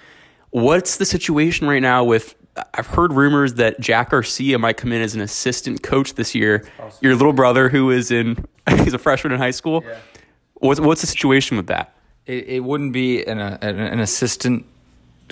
What's 0.51 0.97
the 0.97 1.05
situation 1.05 1.67
right 1.67 1.81
now 1.81 2.03
with 2.03 2.35
I've 2.73 2.87
heard 2.87 3.13
rumors 3.13 3.55
that 3.55 3.79
Jack 3.79 4.09
Garcia 4.09 4.59
might 4.59 4.77
come 4.77 4.91
in 4.91 5.01
as 5.01 5.15
an 5.15 5.21
assistant 5.21 5.83
coach 5.83 6.15
this 6.15 6.35
year. 6.35 6.67
Your 7.01 7.15
little 7.15 7.33
brother, 7.33 7.69
who 7.69 7.91
is 7.91 8.11
in, 8.11 8.45
he's 8.69 8.93
a 8.93 8.97
freshman 8.97 9.33
in 9.33 9.39
high 9.39 9.51
school. 9.51 9.83
Yeah. 9.85 9.97
What's 10.55 10.79
what's 10.79 11.01
the 11.01 11.07
situation 11.07 11.57
with 11.57 11.67
that? 11.67 11.95
It, 12.25 12.47
it 12.47 12.63
wouldn't 12.63 12.91
be 12.91 13.23
an, 13.23 13.39
a, 13.39 13.57
an 13.61 13.99
assistant 13.99 14.65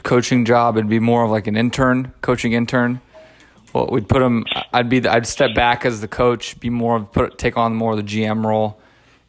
coaching 0.04 0.46
job. 0.46 0.78
It'd 0.78 0.90
be 0.90 1.00
more 1.00 1.26
of 1.26 1.32
like 1.32 1.48
an 1.48 1.58
intern, 1.58 2.14
coaching 2.22 2.54
intern. 2.54 3.02
Well, 3.74 3.88
we'd 3.92 4.08
put 4.08 4.22
him. 4.22 4.46
I'd 4.72 4.90
be. 4.90 5.06
I'd 5.06 5.28
step 5.28 5.54
back 5.54 5.86
as 5.86 6.00
the 6.00 6.08
coach. 6.08 6.58
Be 6.60 6.70
more 6.70 6.96
of 6.96 7.12
put 7.12 7.38
take 7.38 7.58
on 7.58 7.76
more 7.76 7.92
of 7.92 7.98
the 7.98 8.04
GM 8.04 8.46
role. 8.46 8.80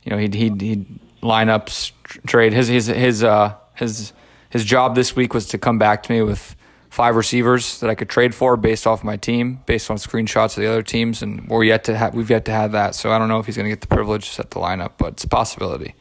You 0.05 0.11
know, 0.11 0.19
he'd 0.19 0.35
he'd, 0.35 0.61
he'd 0.61 0.87
lineups 1.23 1.93
trade. 2.27 2.53
His 2.53 2.69
his 2.69 2.87
his 2.87 3.25
uh 3.25 3.55
his 3.75 4.13
his 4.51 4.65
job 4.65 4.95
this 4.95 5.15
week 5.15 5.35
was 5.35 5.47
to 5.49 5.59
come 5.59 5.79
back 5.79 6.03
to 6.05 6.13
me 6.13 6.23
with 6.23 6.57
five 6.91 7.17
receivers 7.17 7.81
that 7.81 7.91
I 7.91 7.95
could 7.95 8.09
trade 8.09 8.35
for 8.35 8.57
based 8.57 8.87
off 8.87 9.05
my 9.05 9.17
team, 9.17 9.61
based 9.67 9.91
on 9.91 9.97
screenshots 9.99 10.57
of 10.57 10.63
the 10.63 10.67
other 10.67 10.83
teams, 10.83 11.23
and 11.23 11.49
we're 11.49 11.65
yet 11.65 11.85
to 11.85 11.97
have 11.97 12.15
we've 12.15 12.31
yet 12.31 12.45
to 12.47 12.53
have 12.53 12.73
that. 12.73 12.95
So 12.95 13.13
I 13.13 13.19
don't 13.19 13.29
know 13.29 13.39
if 13.39 13.47
he's 13.47 13.57
going 13.57 13.67
to 13.67 13.71
get 13.71 13.81
the 13.81 13.87
privilege 13.87 14.27
to 14.29 14.35
set 14.35 14.51
the 14.51 14.61
lineup, 14.61 14.93
but 14.99 15.15
it's 15.15 15.25
a 15.25 15.29
possibility. 15.29 15.95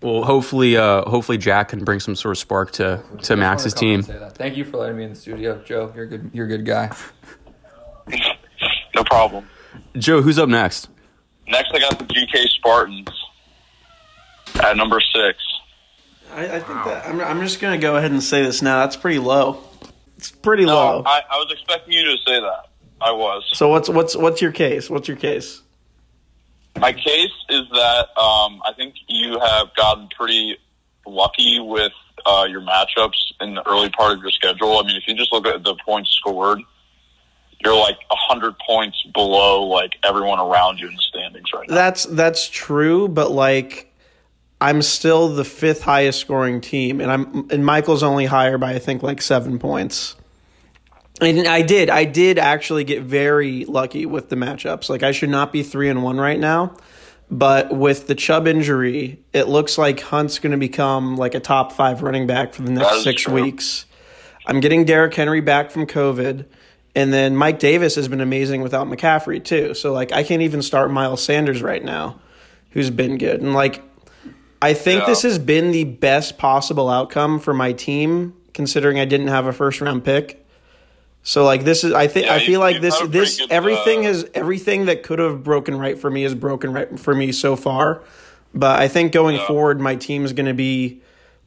Well, 0.00 0.24
hopefully, 0.24 0.76
uh, 0.76 1.08
hopefully 1.08 1.38
Jack 1.38 1.68
can 1.68 1.84
bring 1.84 2.00
some 2.00 2.16
sort 2.16 2.32
of 2.32 2.38
spark 2.38 2.72
to 2.72 3.02
to 3.22 3.36
Max's 3.36 3.72
team. 3.72 4.02
Thank 4.02 4.56
you 4.56 4.64
for 4.64 4.78
letting 4.78 4.96
me 4.96 5.04
in 5.04 5.10
the 5.10 5.16
studio, 5.16 5.62
Joe. 5.64 5.92
You're 5.94 6.04
a 6.04 6.08
good. 6.08 6.30
You're 6.32 6.46
a 6.46 6.48
good 6.48 6.66
guy. 6.66 6.90
no 8.94 9.04
problem. 9.04 9.48
Joe, 9.96 10.20
who's 10.20 10.38
up 10.38 10.48
next? 10.48 10.88
Next, 11.46 11.70
I 11.72 11.78
got 11.78 11.98
the 11.98 12.04
GK 12.04 12.48
Spartans 12.48 13.08
at 14.60 14.76
number 14.76 15.00
six. 15.00 15.38
I, 16.34 16.44
I 16.44 16.60
think 16.60 16.68
wow. 16.68 16.84
that 16.86 17.06
I'm, 17.06 17.20
I'm 17.20 17.40
just 17.40 17.60
going 17.60 17.78
to 17.78 17.82
go 17.82 17.96
ahead 17.96 18.10
and 18.10 18.22
say 18.22 18.42
this 18.42 18.62
now. 18.62 18.80
That's 18.80 18.96
pretty 18.96 19.18
low. 19.18 19.62
It's 20.16 20.30
pretty 20.30 20.64
no, 20.64 20.74
low. 20.74 21.02
I, 21.04 21.22
I 21.30 21.36
was 21.38 21.52
expecting 21.52 21.92
you 21.92 22.04
to 22.04 22.16
say 22.26 22.40
that. 22.40 22.68
I 23.00 23.10
was. 23.10 23.48
So 23.52 23.68
what's 23.68 23.88
what's 23.88 24.16
what's 24.16 24.40
your 24.40 24.52
case? 24.52 24.88
What's 24.88 25.08
your 25.08 25.16
case? 25.16 25.62
My 26.78 26.92
case 26.92 27.32
is 27.50 27.64
that 27.72 28.06
um, 28.18 28.62
I 28.64 28.72
think 28.76 28.94
you 29.08 29.38
have 29.38 29.74
gotten 29.74 30.08
pretty 30.16 30.56
lucky 31.06 31.58
with 31.60 31.92
uh, 32.24 32.46
your 32.48 32.60
matchups 32.60 33.32
in 33.40 33.54
the 33.54 33.68
early 33.68 33.90
part 33.90 34.16
of 34.16 34.22
your 34.22 34.30
schedule. 34.30 34.78
I 34.78 34.86
mean, 34.86 34.96
if 34.96 35.02
you 35.06 35.14
just 35.14 35.32
look 35.32 35.46
at 35.46 35.64
the 35.64 35.74
points 35.84 36.10
scored, 36.10 36.60
you're 37.64 37.76
like 37.76 37.96
hundred 38.10 38.54
points 38.66 39.02
below 39.12 39.64
like 39.64 39.94
everyone 40.02 40.38
around 40.38 40.78
you 40.78 40.88
in 40.88 40.94
the 40.94 41.02
standings 41.02 41.52
right 41.52 41.68
now. 41.68 41.74
That's 41.74 42.04
that's 42.04 42.48
true, 42.48 43.08
but 43.08 43.30
like 43.30 43.91
I'm 44.62 44.80
still 44.80 45.28
the 45.28 45.44
fifth 45.44 45.82
highest 45.82 46.20
scoring 46.20 46.60
team, 46.60 47.00
and 47.00 47.10
I'm 47.10 47.50
and 47.50 47.66
Michael's 47.66 48.04
only 48.04 48.26
higher 48.26 48.58
by 48.58 48.74
I 48.74 48.78
think 48.78 49.02
like 49.02 49.20
seven 49.20 49.58
points. 49.58 50.14
And 51.20 51.48
I 51.48 51.62
did, 51.62 51.90
I 51.90 52.04
did 52.04 52.38
actually 52.38 52.84
get 52.84 53.02
very 53.02 53.64
lucky 53.64 54.06
with 54.06 54.28
the 54.28 54.36
matchups. 54.36 54.88
Like 54.88 55.02
I 55.02 55.10
should 55.10 55.30
not 55.30 55.52
be 55.52 55.64
three 55.64 55.88
and 55.88 56.04
one 56.04 56.18
right 56.18 56.38
now, 56.38 56.76
but 57.28 57.74
with 57.74 58.06
the 58.06 58.14
Chubb 58.14 58.46
injury, 58.46 59.20
it 59.32 59.48
looks 59.48 59.78
like 59.78 60.00
Hunt's 60.00 60.38
going 60.38 60.52
to 60.52 60.56
become 60.56 61.16
like 61.16 61.34
a 61.34 61.40
top 61.40 61.72
five 61.72 62.02
running 62.02 62.28
back 62.28 62.54
for 62.54 62.62
the 62.62 62.70
next 62.70 63.02
six 63.02 63.22
true. 63.22 63.34
weeks. 63.34 63.84
I'm 64.46 64.60
getting 64.60 64.84
Derrick 64.84 65.14
Henry 65.14 65.40
back 65.40 65.72
from 65.72 65.86
COVID. 65.86 66.46
And 66.94 67.12
then 67.12 67.36
Mike 67.36 67.58
Davis 67.58 67.96
has 67.96 68.06
been 68.06 68.20
amazing 68.20 68.60
without 68.62 68.86
McCaffrey 68.86 69.42
too. 69.42 69.74
So 69.74 69.92
like 69.92 70.12
I 70.12 70.22
can't 70.22 70.42
even 70.42 70.62
start 70.62 70.92
Miles 70.92 71.22
Sanders 71.22 71.62
right 71.62 71.84
now, 71.84 72.20
who's 72.70 72.90
been 72.90 73.18
good. 73.18 73.40
And 73.40 73.54
like 73.54 73.82
I 74.62 74.74
think 74.74 75.00
Yeah. 75.00 75.06
this 75.06 75.22
has 75.22 75.38
been 75.38 75.72
the 75.72 75.84
best 75.84 76.38
possible 76.38 76.88
outcome 76.88 77.38
for 77.40 77.52
my 77.52 77.72
team, 77.72 78.32
considering 78.54 78.98
I 79.00 79.04
didn't 79.04 79.28
have 79.28 79.46
a 79.46 79.52
first 79.52 79.80
round 79.80 80.04
pick. 80.04 80.38
So 81.24 81.44
like 81.44 81.64
this 81.64 81.84
is 81.84 81.92
I 81.92 82.06
think 82.06 82.26
Yeah, 82.26 82.34
I 82.34 82.36
you- 82.38 82.46
feel 82.46 82.60
like 82.60 82.74
you've 82.74 82.82
this 82.82 82.94
had 82.98 83.06
a 83.06 83.08
pretty 83.10 83.18
this 83.20 83.38
good, 83.40 83.52
everything 83.52 84.00
uh, 84.00 84.02
has 84.04 84.26
everything 84.34 84.86
that 84.86 85.02
could 85.02 85.18
have 85.18 85.42
broken 85.44 85.78
right 85.78 85.98
for 85.98 86.10
me 86.10 86.24
is 86.24 86.34
broken 86.34 86.72
right 86.72 86.98
for 86.98 87.14
me 87.14 87.30
so 87.32 87.54
far. 87.56 88.02
But 88.54 88.80
I 88.80 88.88
think 88.88 89.12
going 89.12 89.36
Yeah. 89.36 89.46
forward 89.46 89.80
my 89.80 89.94
team 89.96 90.24
is 90.24 90.32
going 90.32 90.46
to 90.46 90.54
be 90.54 91.00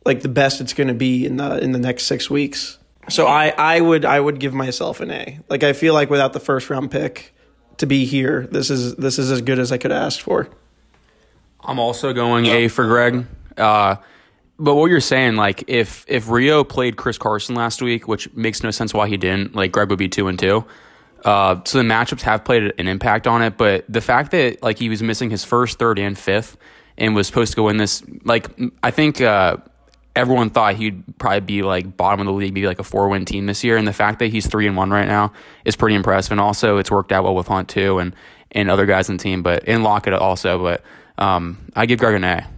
like 0.06 0.22
the 0.22 0.30
best 0.30 0.62
it's 0.62 0.74
going 0.74 0.88
to 0.88 0.94
be 0.94 1.26
in 1.26 1.38
the 1.38 1.58
in 1.60 1.72
the 1.72 1.80
next 1.80 2.04
6 2.06 2.30
weeks. 2.30 2.78
So 3.10 3.28
I 3.28 3.54
I 3.58 3.82
would 3.82 4.06
I 4.06 4.20
would 4.20 4.40
give 4.40 4.54
myself 4.54 5.00
an 5.02 5.12
A. 5.12 5.40
Like 5.50 5.64
I 5.64 5.74
feel 5.74 5.94
like 5.94 6.10
without 6.10 6.34
the 6.34 6.40
first 6.40 6.70
round 6.70 6.90
pick 6.90 7.34
to 7.78 7.86
be 7.86 8.06
here, 8.06 8.48
this 8.52 8.70
is 8.70 8.96
this 8.96 9.20
is 9.20 9.30
as 9.32 9.42
good 9.42 9.60
as 9.60 9.72
I 9.72 9.78
could 9.78 9.92
ask 9.92 10.20
for. 10.22 10.48
I'm 11.66 11.80
also 11.80 12.14
going 12.14 12.46
A 12.46 12.68
for 12.68 12.86
Greg. 12.86 13.26
Uh, 13.58 13.96
but 14.58 14.76
what 14.76 14.90
you're 14.90 15.02
saying, 15.02 15.36
like 15.36 15.64
if 15.68 16.06
if 16.08 16.30
Rio 16.30 16.64
played 16.64 16.96
Chris 16.96 17.18
Carson 17.18 17.56
last 17.56 17.82
week, 17.82 18.08
which 18.08 18.32
makes 18.34 18.64
no 18.64 18.72
sense 18.72 18.94
why 18.94 19.08
he 19.08 19.18
didn't, 19.18 19.56
like 19.56 19.72
Greg 19.72 19.90
would 19.90 20.00
be 20.00 20.08
two 20.08 20.28
and 20.28 20.40
two. 20.40 20.66
Uh, 21.24 21.60
so 21.66 21.80
the 21.80 21.84
matchups 21.84 22.22
have 22.22 22.46
played 22.46 22.72
an 22.78 22.88
impact 22.88 23.26
on 23.26 23.42
it, 23.42 23.58
but 23.58 23.84
the 23.90 24.02
fact 24.02 24.32
that 24.32 24.62
like 24.62 24.78
he 24.78 24.90
was 24.90 25.02
missing 25.02 25.32
his 25.32 25.44
first, 25.44 25.80
third, 25.80 25.98
and 25.98 26.18
fifth, 26.18 26.56
and 26.98 27.16
was 27.16 27.26
supposed 27.26 27.52
to 27.52 27.56
go 27.56 27.68
in 27.70 27.78
this, 27.78 28.04
like 28.24 28.48
I 28.84 28.92
think 28.92 29.22
uh, 29.22 29.58
everyone 30.16 30.52
thought 30.52 30.76
he'd 30.76 31.04
probably 31.18 31.40
be 31.42 31.64
like 31.64 31.98
bottom 31.98 32.20
of 32.22 32.28
the 32.28 32.32
league, 32.32 32.54
maybe 32.54 32.68
like 32.68 32.80
a 32.80 32.84
four 32.84 33.10
win 33.10 33.26
team 33.26 33.48
this 33.48 33.64
year, 33.64 33.76
and 33.76 33.88
the 33.88 33.94
fact 33.94 34.20
that 34.20 34.28
he's 34.28 34.48
three 34.48 34.68
and 34.68 34.78
one 34.78 34.92
right 34.92 35.08
now 35.08 35.34
is 35.66 35.76
pretty 35.76 35.96
impressive. 35.96 36.32
And 36.32 36.40
also, 36.40 36.78
it's 36.78 36.92
worked 36.92 37.12
out 37.12 37.24
well 37.24 37.36
with 37.36 37.48
Hunt 37.48 37.70
too, 37.70 37.98
and 38.00 38.16
and 38.52 38.70
other 38.70 38.86
guys 38.86 39.10
in 39.10 39.18
the 39.18 39.24
team, 39.24 39.42
but 39.42 39.64
in 39.66 39.84
Lockett 39.84 40.14
also. 40.14 40.60
But 40.60 40.84
um, 41.18 41.72
I 41.76 41.86
give 41.86 42.00
Greg 42.00 42.16
an 42.16 42.24
A. 42.24 42.50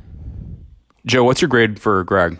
Joe, 1.06 1.24
what's 1.24 1.42
your 1.42 1.50
grade 1.50 1.80
for 1.80 2.04
Greg? 2.04 2.38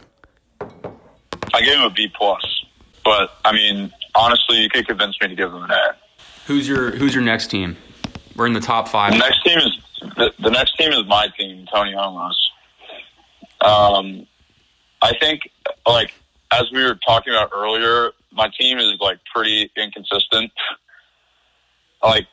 I 0.62 1.62
gave 1.62 1.76
him 1.76 1.84
a 1.84 1.90
B 1.90 2.12
plus, 2.16 2.66
but 3.06 3.32
I 3.46 3.54
mean, 3.54 3.92
honestly, 4.16 4.58
you 4.58 4.70
could 4.70 4.88
convince 4.88 5.20
me 5.22 5.30
to 5.30 5.36
give 5.36 5.54
him 5.54 5.64
an 5.64 5.72
A. 5.72 5.96
Who's 6.48 6.68
your 6.68 6.92
Who's 6.92 7.14
your 7.14 7.24
next 7.24 7.48
team? 7.48 7.78
We're 8.36 8.48
in 8.48 8.54
the 8.54 8.60
top 8.60 8.88
five. 8.88 9.14
The 9.14 9.20
next 9.20 9.44
team 9.44 9.58
is 9.60 9.78
the, 10.16 10.34
the 10.40 10.50
next 10.50 10.78
team 10.78 10.92
is 10.92 11.06
my 11.08 11.28
team, 11.38 11.66
Tony 11.74 11.94
Homos. 11.94 12.52
Um, 13.62 14.28
I 15.02 15.14
think 15.20 15.42
like 15.86 16.14
as 16.52 16.66
we 16.72 16.84
were 16.84 16.96
talking 17.08 17.34
about 17.34 17.52
earlier, 17.56 18.12
my 18.32 18.50
team 18.60 18.78
is 18.78 18.94
like 19.00 19.20
pretty 19.34 19.72
inconsistent. 19.76 20.52
like 22.04 22.28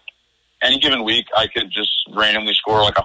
any 0.63 0.79
given 0.79 1.05
week, 1.05 1.27
I 1.37 1.47
could 1.47 1.71
just 1.71 1.91
randomly 2.15 2.55
score 2.55 2.83
like 2.83 2.99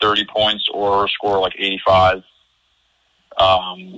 130 0.00 0.26
points 0.32 0.68
or 0.72 1.08
score 1.08 1.40
like 1.40 1.54
85. 1.58 2.18
Um, 3.38 3.96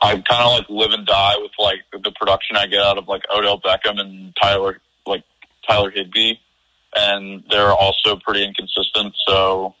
I 0.00 0.14
kind 0.14 0.42
of 0.42 0.52
like 0.52 0.68
live 0.68 0.90
and 0.92 1.06
die 1.06 1.34
with 1.38 1.52
like 1.58 1.80
the 1.92 2.12
production 2.12 2.56
I 2.56 2.66
get 2.66 2.80
out 2.80 2.98
of 2.98 3.08
like 3.08 3.22
Odell 3.34 3.60
Beckham 3.60 4.00
and 4.00 4.34
Tyler 4.40 4.80
like 5.06 5.24
Tyler 5.68 5.90
Higbee, 5.90 6.34
and 6.96 7.44
they're 7.50 7.72
also 7.72 8.16
pretty 8.16 8.44
inconsistent. 8.44 9.14
So, 9.26 9.74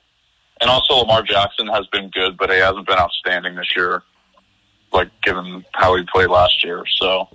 and 0.60 0.70
also 0.70 0.94
Lamar 0.94 1.22
Jackson 1.22 1.66
has 1.68 1.86
been 1.88 2.10
good, 2.10 2.36
but 2.36 2.50
he 2.50 2.56
hasn't 2.56 2.86
been 2.86 2.98
outstanding 2.98 3.56
this 3.56 3.74
year, 3.76 4.02
like 4.92 5.10
given 5.22 5.64
how 5.72 5.96
he 5.96 6.04
played 6.12 6.28
last 6.28 6.62
year. 6.62 6.84
So, 7.00 7.28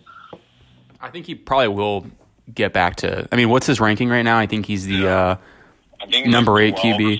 I 1.01 1.09
think 1.09 1.25
he 1.25 1.35
probably 1.35 1.69
will 1.69 2.05
get 2.53 2.71
back 2.71 2.97
to. 2.97 3.27
I 3.31 3.35
mean, 3.35 3.49
what's 3.49 3.67
his 3.67 3.81
ranking 3.81 4.07
right 4.09 4.23
now? 4.23 4.37
I 4.37 4.45
think 4.45 4.65
he's 4.65 4.85
the. 4.85 5.07
Uh, 5.07 5.35
think 5.35 5.41
he's 5.41 5.56
Number 6.25 6.59
eight 6.59 6.75
QB. 6.75 7.19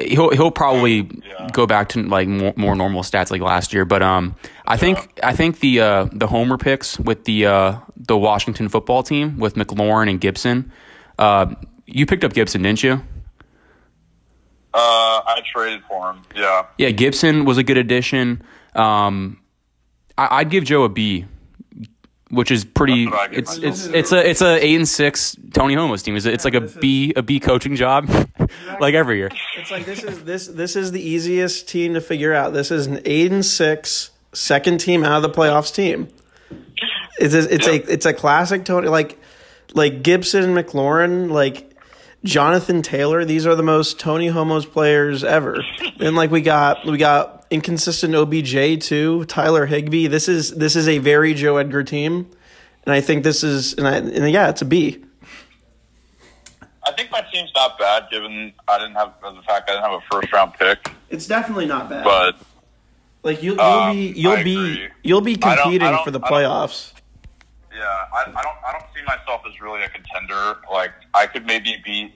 he'll 0.00 0.30
he'll 0.30 0.50
probably 0.50 1.08
Yeah. 1.26 1.48
go 1.52 1.66
back 1.66 1.88
to 1.90 2.02
like 2.02 2.28
more, 2.28 2.52
more 2.56 2.74
normal 2.74 3.02
stats 3.02 3.30
like 3.30 3.40
last 3.40 3.72
year. 3.72 3.84
But 3.84 4.02
um, 4.02 4.34
I 4.66 4.76
think 4.76 5.18
I 5.22 5.34
think 5.34 5.60
the 5.60 5.80
uh, 5.80 6.06
the 6.12 6.26
homer 6.26 6.56
picks 6.58 6.98
with 6.98 7.24
the 7.24 7.46
uh, 7.46 7.76
the 7.96 8.16
Washington 8.16 8.68
football 8.68 9.02
team 9.02 9.38
with 9.38 9.54
McLaurin 9.54 10.08
and 10.10 10.20
Gibson. 10.20 10.72
Uh, 11.18 11.54
you 11.86 12.06
picked 12.06 12.24
up 12.24 12.32
Gibson, 12.32 12.62
didn't 12.62 12.82
you? 12.82 13.02
Uh, 14.74 15.20
I 15.26 15.40
traded 15.52 15.82
for 15.88 16.10
him. 16.10 16.20
Yeah, 16.36 16.66
Yeah, 16.76 16.90
Gibson 16.90 17.44
was 17.44 17.58
a 17.58 17.62
good 17.62 17.78
addition. 17.78 18.42
Um, 18.74 19.40
I, 20.16 20.40
I'd 20.40 20.50
give 20.50 20.64
Joe 20.64 20.84
a 20.84 20.88
B, 20.88 21.24
which 22.30 22.50
is 22.50 22.64
pretty. 22.64 23.04
That's 23.04 23.16
what 23.16 23.20
I 23.20 23.28
give 23.28 23.38
It's 23.38 23.56
it's 23.58 23.86
it's 23.86 24.12
a 24.12 24.28
it's 24.28 24.42
a 24.42 24.64
eight 24.64 24.76
and 24.76 24.88
six 24.88 25.36
Tony 25.52 25.74
Homos 25.74 26.02
team. 26.02 26.16
It's, 26.16 26.26
it's 26.26 26.44
like 26.44 26.54
a 26.54 26.60
B 26.60 27.12
a 27.16 27.22
B 27.22 27.40
coaching 27.40 27.76
job, 27.76 28.08
like 28.80 28.94
every 28.94 29.18
year. 29.18 29.30
It's 29.56 29.70
like 29.70 29.84
this 29.86 30.02
is 30.02 30.24
this 30.24 30.46
this 30.46 30.76
is 30.76 30.92
the 30.92 31.00
easiest 31.00 31.68
team 31.68 31.94
to 31.94 32.00
figure 32.00 32.34
out. 32.34 32.52
This 32.52 32.70
is 32.70 32.86
an 32.86 33.00
eight 33.04 33.32
and 33.32 33.44
six 33.44 34.10
second 34.32 34.78
team 34.78 35.04
out 35.04 35.16
of 35.16 35.22
the 35.22 35.30
playoffs 35.30 35.74
team. 35.74 36.08
It's 37.18 37.34
a, 37.34 37.52
it's 37.52 37.66
a 37.66 37.92
it's 37.92 38.06
a 38.06 38.12
classic 38.12 38.64
Tony 38.64 38.88
like 38.88 39.18
like 39.74 40.02
Gibson 40.02 40.44
and 40.44 40.56
McLaurin 40.56 41.30
like 41.30 41.67
Jonathan 42.24 42.82
Taylor. 42.82 43.24
These 43.24 43.46
are 43.46 43.54
the 43.54 43.62
most 43.62 43.98
Tony 44.00 44.28
Homos 44.28 44.66
players 44.66 45.22
ever. 45.24 45.62
and 46.00 46.16
like 46.16 46.30
we 46.30 46.40
got 46.40 46.84
we 46.84 46.98
got 46.98 47.46
inconsistent 47.50 48.14
OBJ 48.14 48.80
too. 48.82 49.24
Tyler 49.26 49.66
Higbee. 49.66 50.06
This 50.08 50.28
is 50.28 50.54
this 50.56 50.76
is 50.76 50.88
a 50.88 50.98
very 50.98 51.32
Joe 51.34 51.56
Edgar 51.58 51.84
team, 51.84 52.28
and 52.84 52.92
I 52.92 53.00
think 53.00 53.24
this 53.24 53.42
is 53.44 53.74
and, 53.74 53.86
I, 53.86 53.96
and 53.98 54.30
yeah, 54.30 54.48
it's 54.48 54.62
a 54.62 54.64
B. 54.66 55.04
I 56.86 56.92
think 56.92 57.10
my 57.10 57.20
team's 57.32 57.50
not 57.54 57.78
bad 57.78 58.04
given 58.10 58.52
I 58.66 58.78
didn't 58.78 58.94
have 58.94 59.12
the 59.22 59.42
fact 59.46 59.68
I 59.68 59.74
didn't 59.74 59.84
have 59.84 59.92
a 59.92 60.00
first 60.10 60.32
round 60.32 60.54
pick, 60.54 60.90
It's 61.10 61.26
definitely 61.26 61.66
not 61.66 61.88
bad. 61.90 62.02
but 62.02 62.36
Like 63.22 63.42
you'll 63.42 63.56
you'll 63.56 63.64
Um, 63.64 63.96
be 63.96 64.06
you'll 64.16 64.32
I 64.32 64.42
be 64.42 64.56
agree. 64.56 64.88
you'll 65.02 65.20
be 65.20 65.32
I 65.32 65.34
don't- 65.34 65.48
I 65.58 65.62
competing 65.62 65.88
don't- 65.90 66.04
for 66.04 66.10
the 66.10 66.20
I 66.20 66.28
don't- 66.28 66.32
playoffs. 66.42 66.92
Yeah, 67.78 67.84
I, 67.84 68.22
I 68.22 68.42
don't. 68.42 68.56
I 68.66 68.72
don't 68.72 68.84
see 68.94 69.02
myself 69.06 69.42
as 69.48 69.60
really 69.60 69.82
a 69.82 69.88
contender. 69.88 70.58
Like 70.70 70.90
I 71.14 71.26
could 71.26 71.46
maybe 71.46 71.80
beat 71.84 72.12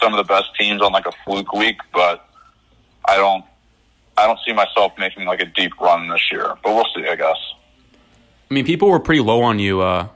some 0.00 0.12
of 0.12 0.18
the 0.18 0.24
best 0.24 0.50
teams 0.58 0.82
on 0.82 0.92
like 0.92 1.06
a 1.06 1.12
fluke 1.24 1.52
week, 1.52 1.78
but 1.94 2.28
I 3.04 3.16
don't. 3.16 3.44
I 4.18 4.26
don't 4.26 4.38
see 4.46 4.52
myself 4.52 4.92
making 4.98 5.24
like 5.24 5.40
a 5.40 5.46
deep 5.46 5.78
run 5.80 6.08
this 6.08 6.30
year. 6.30 6.54
But 6.62 6.74
we'll 6.74 6.86
see. 6.94 7.08
I 7.08 7.16
guess. 7.16 7.36
I 8.50 8.54
mean, 8.54 8.64
people 8.66 8.88
were 8.90 9.00
pretty 9.00 9.22
low 9.22 9.42
on 9.42 9.58
you. 9.58 9.80
Uh, 9.80 10.08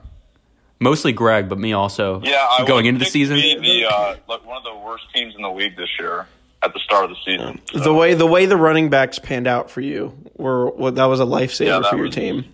mostly 0.80 1.12
Greg, 1.12 1.48
but 1.48 1.58
me 1.58 1.72
also. 1.72 2.20
Yeah, 2.22 2.46
I 2.50 2.64
going 2.66 2.86
into 2.86 2.98
the 2.98 3.06
season. 3.06 3.36
be 3.36 3.56
the 3.58 3.86
uh, 3.90 4.16
like 4.28 4.44
one 4.44 4.56
of 4.58 4.64
the 4.64 4.74
worst 4.84 5.04
teams 5.14 5.34
in 5.34 5.42
the 5.42 5.50
league 5.50 5.76
this 5.76 5.88
year 5.98 6.26
at 6.62 6.74
the 6.74 6.80
start 6.80 7.04
of 7.04 7.10
the 7.10 7.16
season. 7.24 7.58
So, 7.72 7.78
The 7.78 7.94
way 7.94 8.12
the 8.14 8.26
way 8.26 8.44
the 8.44 8.56
running 8.58 8.90
backs 8.90 9.18
panned 9.18 9.46
out 9.46 9.70
for 9.70 9.80
you 9.80 10.14
were 10.36 10.68
what 10.70 10.96
that 10.96 11.06
was 11.06 11.20
a 11.20 11.24
lifesaver 11.24 11.82
Yeah, 11.82 11.88
for 11.88 11.96
your 11.96 12.06
was- 12.06 12.14
team. 12.14 12.44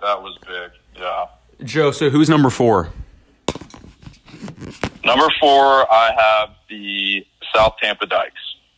that 0.00 0.20
was 0.22 0.36
big. 0.46 0.70
Yeah. 0.96 1.26
Joe, 1.64 1.90
so 1.90 2.10
who's 2.10 2.28
number 2.28 2.50
four? 2.50 2.90
Number 5.04 5.26
four, 5.40 5.92
I 5.92 6.12
have 6.16 6.50
the 6.68 7.26
South 7.54 7.74
Tampa 7.82 8.06
Dykes, 8.06 8.32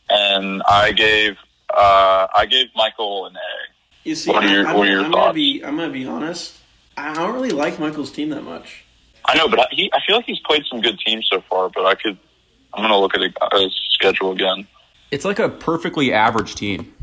and 0.09 0.61
I 0.67 0.91
gave 0.91 1.33
uh, 1.73 2.27
I 2.35 2.45
gave 2.45 2.67
Michael 2.75 3.25
an 3.27 3.35
A. 3.35 4.07
You 4.09 4.15
see, 4.15 4.31
What 4.31 4.43
are 4.45 4.47
your- 4.49 4.67
I'm, 4.67 4.75
what 4.77 4.87
are 4.87 4.91
your 4.91 5.03
I'm 5.03 5.11
gonna 5.11 5.33
be 5.33 5.61
I'm 5.63 5.75
gonna 5.77 5.91
be 5.91 6.05
honest. 6.05 6.55
I 6.95 7.13
don't 7.13 7.33
really 7.33 7.49
like 7.51 7.79
Michael's 7.79 8.11
team 8.11 8.29
that 8.29 8.43
much. 8.43 8.83
I 9.25 9.35
know, 9.37 9.47
but 9.49 9.59
I- 9.59 9.67
he, 9.71 9.91
I 9.93 9.99
feel 10.05 10.15
like 10.15 10.25
he's 10.25 10.39
played 10.39 10.63
some 10.69 10.81
good 10.81 10.97
teams 10.99 11.27
so 11.29 11.41
far. 11.49 11.69
But 11.69 11.85
I 11.85 11.95
could, 11.95 12.17
I'm 12.73 12.81
going 12.81 12.89
to 12.91 12.97
look 12.97 13.13
at 13.13 13.21
his 13.59 13.75
schedule 13.91 14.31
again. 14.31 14.65
It's 15.11 15.25
like 15.25 15.39
a 15.39 15.49
perfectly 15.49 16.13
average 16.13 16.55
team. 16.55 16.93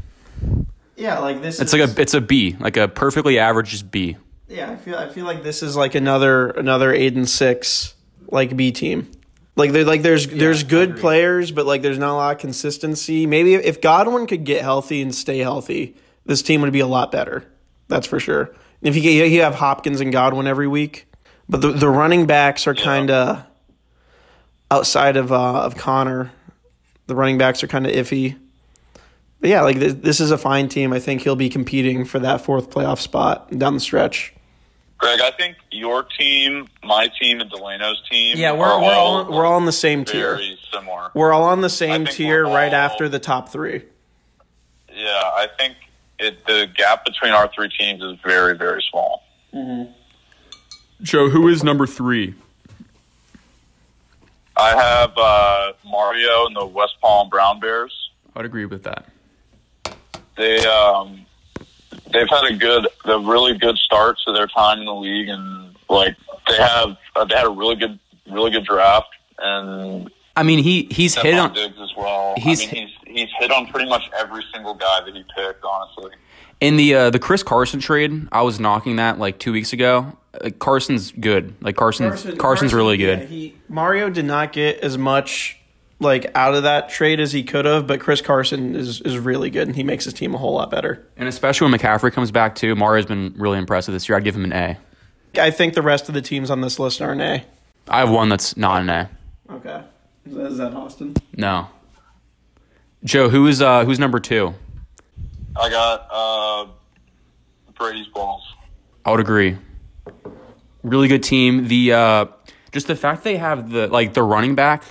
Yeah, 0.96 1.18
like 1.18 1.42
this. 1.42 1.60
It's 1.60 1.72
like 1.72 1.82
a 1.96 2.00
it's 2.00 2.14
a 2.14 2.20
B, 2.20 2.56
like 2.58 2.76
a 2.76 2.88
perfectly 2.88 3.38
average 3.38 3.70
just 3.70 3.90
B. 3.90 4.16
yeah. 4.48 4.70
I 4.70 4.76
feel 4.76 4.96
I 4.96 5.08
feel 5.08 5.24
like 5.24 5.42
this 5.42 5.62
is 5.62 5.76
like 5.76 5.94
another 5.94 6.50
another 6.50 6.92
eight 6.92 7.14
and 7.14 7.28
six 7.28 7.94
like 8.28 8.56
B 8.56 8.72
team. 8.72 9.10
Like 9.56 9.72
there 9.72 9.84
like 9.84 10.02
there's 10.02 10.26
there's 10.26 10.64
good 10.64 10.96
players, 10.96 11.52
but 11.52 11.66
like 11.66 11.82
there's 11.82 11.98
not 11.98 12.12
a 12.12 12.16
lot 12.16 12.34
of 12.34 12.40
consistency. 12.40 13.26
Maybe 13.26 13.54
if 13.54 13.80
Godwin 13.80 14.26
could 14.26 14.44
get 14.44 14.62
healthy 14.62 15.00
and 15.00 15.14
stay 15.14 15.38
healthy, 15.38 15.96
this 16.26 16.42
team 16.42 16.62
would 16.62 16.72
be 16.72 16.80
a 16.80 16.86
lot 16.86 17.12
better. 17.12 17.44
That's 17.88 18.06
for 18.06 18.18
sure. 18.18 18.42
And 18.80 18.88
if 18.88 18.96
you 18.96 19.02
get, 19.02 19.30
you 19.30 19.42
have 19.42 19.54
Hopkins 19.54 20.00
and 20.00 20.12
Godwin 20.12 20.46
every 20.46 20.66
week, 20.66 21.06
but 21.48 21.60
the 21.60 21.70
the 21.72 21.88
running 21.88 22.26
backs 22.26 22.66
are 22.66 22.74
kind 22.74 23.10
of 23.10 23.44
outside 24.70 25.16
of 25.16 25.30
uh, 25.30 25.62
of 25.62 25.76
Conner. 25.76 26.32
The 27.06 27.14
running 27.14 27.38
backs 27.38 27.62
are 27.62 27.68
kind 27.68 27.86
of 27.86 27.92
iffy. 27.92 28.36
But 29.44 29.50
yeah, 29.50 29.60
like 29.60 29.78
this, 29.78 29.92
this 29.92 30.20
is 30.20 30.30
a 30.30 30.38
fine 30.38 30.70
team. 30.70 30.94
I 30.94 31.00
think 31.00 31.20
he'll 31.20 31.36
be 31.36 31.50
competing 31.50 32.06
for 32.06 32.18
that 32.18 32.40
fourth 32.40 32.70
playoff 32.70 32.98
spot 32.98 33.50
down 33.50 33.74
the 33.74 33.80
stretch. 33.80 34.32
Greg, 34.96 35.20
I 35.20 35.32
think 35.32 35.58
your 35.70 36.02
team, 36.18 36.66
my 36.82 37.08
team, 37.20 37.42
and 37.42 37.50
Delano's 37.50 38.02
team. 38.10 38.38
Yeah, 38.38 38.52
we're 38.52 38.64
are 38.64 38.80
we're 38.80 38.94
all 38.94 39.16
all 39.16 39.30
we're 39.30 39.44
all 39.44 39.56
on 39.56 39.66
the 39.66 39.70
same 39.70 40.06
tier. 40.06 40.36
very 40.36 40.58
similar. 40.72 41.10
We're 41.12 41.34
all 41.34 41.42
on 41.42 41.60
the 41.60 41.68
same 41.68 42.06
tier 42.06 42.46
we're 42.46 42.54
right 42.54 42.72
after 42.72 43.06
the 43.06 43.18
top 43.18 43.50
three. 43.50 43.82
Yeah, 44.90 45.10
I 45.10 45.46
think 45.58 45.76
it, 46.18 46.46
the 46.46 46.66
gap 46.74 47.04
between 47.04 47.32
our 47.32 47.50
three 47.54 47.68
teams 47.68 48.02
is 48.02 48.16
very, 48.24 48.56
very 48.56 48.82
small. 48.90 49.24
Hmm. 49.52 49.82
Joe, 51.02 51.28
who 51.28 51.48
is 51.48 51.62
number 51.62 51.86
three? 51.86 52.34
I 54.56 54.70
have 54.70 55.12
uh, 55.18 55.72
Mario 55.84 56.46
and 56.46 56.56
the 56.56 56.64
West 56.64 56.94
Palm 57.02 57.28
Brown 57.28 57.60
Bears. 57.60 57.92
I'd 58.34 58.46
agree 58.46 58.64
with 58.64 58.84
that. 58.84 59.10
They 60.36 60.64
um, 60.66 61.24
they've 62.12 62.28
had 62.28 62.44
a 62.50 62.54
good, 62.54 62.88
a 63.04 63.18
really 63.18 63.56
good 63.58 63.76
start 63.78 64.18
to 64.26 64.32
their 64.32 64.46
time 64.46 64.80
in 64.80 64.86
the 64.86 64.94
league, 64.94 65.28
and 65.28 65.74
like 65.88 66.16
they 66.48 66.56
have, 66.56 66.96
uh, 67.16 67.24
they 67.24 67.36
had 67.36 67.46
a 67.46 67.50
really 67.50 67.76
good, 67.76 67.98
really 68.30 68.50
good 68.50 68.64
draft, 68.64 69.08
and 69.38 70.10
I 70.36 70.42
mean, 70.42 70.58
he 70.58 70.88
he's 70.90 71.14
hit 71.14 71.34
on 71.34 71.52
Diggs 71.52 71.76
as 71.80 71.94
well. 71.96 72.34
he's 72.36 72.62
I 72.62 72.72
mean, 72.72 72.88
he's 72.88 73.16
he's 73.16 73.28
hit 73.38 73.50
on 73.52 73.66
pretty 73.68 73.88
much 73.88 74.02
every 74.18 74.44
single 74.52 74.74
guy 74.74 75.00
that 75.04 75.14
he 75.14 75.24
picked. 75.36 75.64
Honestly, 75.64 76.10
in 76.60 76.76
the 76.76 76.94
uh, 76.94 77.10
the 77.10 77.18
Chris 77.18 77.42
Carson 77.42 77.80
trade. 77.80 78.28
I 78.32 78.42
was 78.42 78.58
knocking 78.58 78.96
that 78.96 79.18
like 79.18 79.38
two 79.38 79.52
weeks 79.52 79.72
ago. 79.72 80.16
Like, 80.42 80.58
Carson's 80.58 81.12
good. 81.12 81.54
Like 81.60 81.76
Carson's 81.76 82.26
Carson's 82.38 82.74
really 82.74 82.96
good. 82.96 83.20
yeah, 83.20 83.26
he, 83.26 83.54
Mario 83.68 84.10
did 84.10 84.24
not 84.24 84.52
get 84.52 84.80
as 84.80 84.98
much 84.98 85.60
like 86.04 86.30
out 86.34 86.54
of 86.54 86.62
that 86.62 86.88
trade 86.90 87.18
as 87.18 87.32
he 87.32 87.42
could 87.42 87.64
have, 87.64 87.86
but 87.86 88.00
Chris 88.00 88.20
Carson 88.20 88.76
is 88.76 89.00
is 89.00 89.18
really 89.18 89.50
good 89.50 89.66
and 89.66 89.76
he 89.76 89.82
makes 89.82 90.04
his 90.04 90.14
team 90.14 90.34
a 90.34 90.38
whole 90.38 90.54
lot 90.54 90.70
better. 90.70 91.06
And 91.16 91.28
especially 91.28 91.70
when 91.70 91.80
McCaffrey 91.80 92.12
comes 92.12 92.30
back 92.30 92.54
too, 92.54 92.76
Mario's 92.76 93.06
been 93.06 93.34
really 93.36 93.58
impressive 93.58 93.92
this 93.92 94.08
year. 94.08 94.16
I'd 94.16 94.24
give 94.24 94.36
him 94.36 94.44
an 94.44 94.52
A. 94.52 94.78
I 95.40 95.50
think 95.50 95.74
the 95.74 95.82
rest 95.82 96.08
of 96.08 96.14
the 96.14 96.22
teams 96.22 96.50
on 96.50 96.60
this 96.60 96.78
list 96.78 97.02
are 97.02 97.12
an 97.12 97.20
A. 97.20 97.44
I 97.88 97.98
have 97.98 98.10
one 98.10 98.28
that's 98.28 98.56
not 98.56 98.82
an 98.82 98.90
A. 98.90 99.10
Okay, 99.50 99.82
is 100.26 100.34
that, 100.34 100.46
is 100.46 100.58
that 100.58 100.74
Austin? 100.74 101.14
No. 101.36 101.68
Joe, 103.02 103.28
who 103.28 103.46
is 103.46 103.60
uh 103.60 103.84
who's 103.84 103.98
number 103.98 104.20
two? 104.20 104.54
I 105.56 105.70
got 105.70 106.08
uh, 106.10 106.66
Brady's 107.78 108.08
balls. 108.08 108.42
I 109.04 109.10
would 109.10 109.20
agree. 109.20 109.56
Really 110.82 111.08
good 111.08 111.22
team. 111.22 111.68
The 111.68 111.92
uh 111.92 112.26
just 112.72 112.86
the 112.86 112.96
fact 112.96 113.22
they 113.24 113.36
have 113.36 113.70
the 113.70 113.86
like 113.88 114.14
the 114.14 114.22
running 114.22 114.54
back 114.54 114.84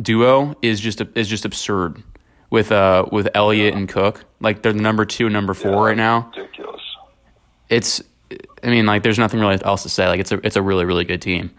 duo 0.00 0.56
is 0.62 0.80
just 0.80 1.02
is 1.14 1.28
just 1.28 1.44
absurd 1.44 2.02
with 2.50 2.72
uh 2.72 3.06
with 3.12 3.28
Elliott 3.34 3.74
and 3.74 3.88
Cook. 3.88 4.24
Like 4.40 4.62
they're 4.62 4.72
the 4.72 4.80
number 4.82 5.04
two 5.04 5.26
and 5.26 5.32
number 5.32 5.54
four 5.54 5.84
right 5.86 5.96
now. 5.96 6.30
Ridiculous. 6.36 6.80
It's 7.68 8.02
I 8.62 8.68
mean 8.68 8.86
like 8.86 9.02
there's 9.02 9.18
nothing 9.18 9.40
really 9.40 9.62
else 9.64 9.82
to 9.84 9.88
say. 9.88 10.06
Like 10.08 10.20
it's 10.20 10.32
a 10.32 10.44
it's 10.46 10.56
a 10.56 10.62
really 10.62 10.84
really 10.84 11.04
good 11.04 11.22
team. 11.22 11.50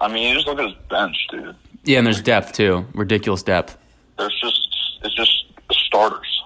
I 0.00 0.08
mean, 0.08 0.28
you 0.28 0.34
just 0.34 0.46
look 0.46 0.58
at 0.58 0.66
his 0.66 0.74
bench, 0.90 1.16
dude. 1.30 1.54
Yeah, 1.84 1.98
and 1.98 2.06
there's 2.06 2.20
depth 2.20 2.52
too. 2.52 2.84
Ridiculous 2.94 3.42
depth. 3.42 3.78
There's 4.18 4.38
just 4.40 4.68
it's 5.02 5.14
just 5.14 5.44
starters, 5.72 6.42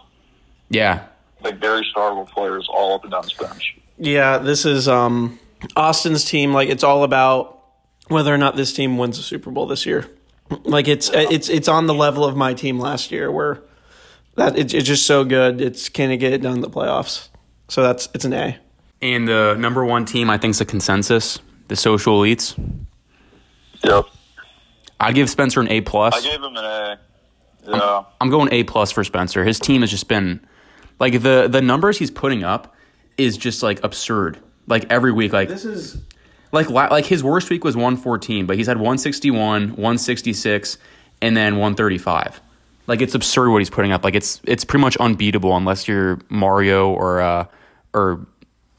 Yeah. 0.68 1.04
like 1.42 1.58
very 1.60 1.86
startable 1.94 2.28
players 2.28 2.68
all 2.72 2.94
up 2.94 3.02
and 3.04 3.12
down 3.12 3.22
his 3.22 3.32
bench. 3.32 3.76
Yeah, 3.98 4.38
this 4.38 4.64
is 4.64 4.88
um 4.88 5.38
Austin's 5.76 6.24
team. 6.24 6.52
Like 6.52 6.68
it's 6.68 6.84
all 6.84 7.02
about 7.04 7.60
whether 8.08 8.32
or 8.32 8.38
not 8.38 8.56
this 8.56 8.72
team 8.72 8.96
wins 8.98 9.18
a 9.18 9.22
Super 9.22 9.50
Bowl 9.50 9.66
this 9.66 9.86
year. 9.86 10.06
Like 10.64 10.88
it's 10.88 11.10
it's 11.12 11.48
it's 11.48 11.68
on 11.68 11.86
the 11.86 11.94
level 11.94 12.24
of 12.24 12.36
my 12.36 12.54
team 12.54 12.78
last 12.78 13.10
year, 13.10 13.30
where 13.30 13.60
that 14.36 14.58
it's, 14.58 14.72
it's 14.72 14.86
just 14.86 15.06
so 15.06 15.24
good. 15.24 15.60
It's 15.60 15.88
can 15.88 16.10
it 16.10 16.18
get 16.18 16.32
it 16.32 16.42
done 16.42 16.54
in 16.54 16.60
the 16.60 16.70
playoffs? 16.70 17.28
So 17.68 17.82
that's 17.82 18.08
it's 18.14 18.24
an 18.24 18.32
A. 18.32 18.56
And 19.02 19.28
the 19.28 19.56
number 19.58 19.84
one 19.84 20.04
team 20.04 20.30
I 20.30 20.38
think 20.38 20.52
is 20.52 20.60
a 20.60 20.64
consensus. 20.64 21.38
The 21.68 21.76
social 21.76 22.20
elites. 22.20 22.58
Yep. 23.84 24.06
I'd 25.00 25.14
give 25.14 25.28
Spencer 25.28 25.60
an 25.60 25.68
A 25.68 25.82
plus. 25.82 26.14
I 26.16 26.20
gave 26.20 26.42
him 26.42 26.56
an 26.56 26.64
A. 26.64 26.98
Yeah. 27.66 28.04
I'm 28.20 28.30
going 28.30 28.48
A 28.52 28.64
plus 28.64 28.90
for 28.90 29.04
Spencer. 29.04 29.44
His 29.44 29.60
team 29.60 29.82
has 29.82 29.90
just 29.90 30.08
been 30.08 30.40
like 30.98 31.22
the 31.22 31.48
the 31.50 31.60
numbers 31.60 31.98
he's 31.98 32.10
putting 32.10 32.42
up 32.42 32.74
is 33.16 33.36
just 33.36 33.62
like 33.62 33.82
absurd. 33.84 34.38
Like 34.66 34.86
every 34.90 35.12
week, 35.12 35.32
like 35.32 35.48
this 35.48 35.64
is 35.64 35.98
like 36.52 36.70
like 36.70 37.06
his 37.06 37.22
worst 37.22 37.50
week 37.50 37.64
was 37.64 37.76
114, 37.76 38.46
but 38.46 38.56
he's 38.56 38.66
had 38.66 38.76
161, 38.76 39.70
166, 39.70 40.78
and 41.20 41.36
then 41.36 41.54
135. 41.54 42.40
Like 42.86 43.02
it's 43.02 43.14
absurd 43.14 43.50
what 43.50 43.58
he's 43.58 43.70
putting 43.70 43.92
up. 43.92 44.04
Like 44.04 44.14
it's 44.14 44.40
it's 44.44 44.64
pretty 44.64 44.82
much 44.82 44.96
unbeatable 44.96 45.56
unless 45.56 45.86
you're 45.86 46.20
Mario 46.28 46.90
or 46.90 47.20
uh 47.20 47.46
or 47.92 48.26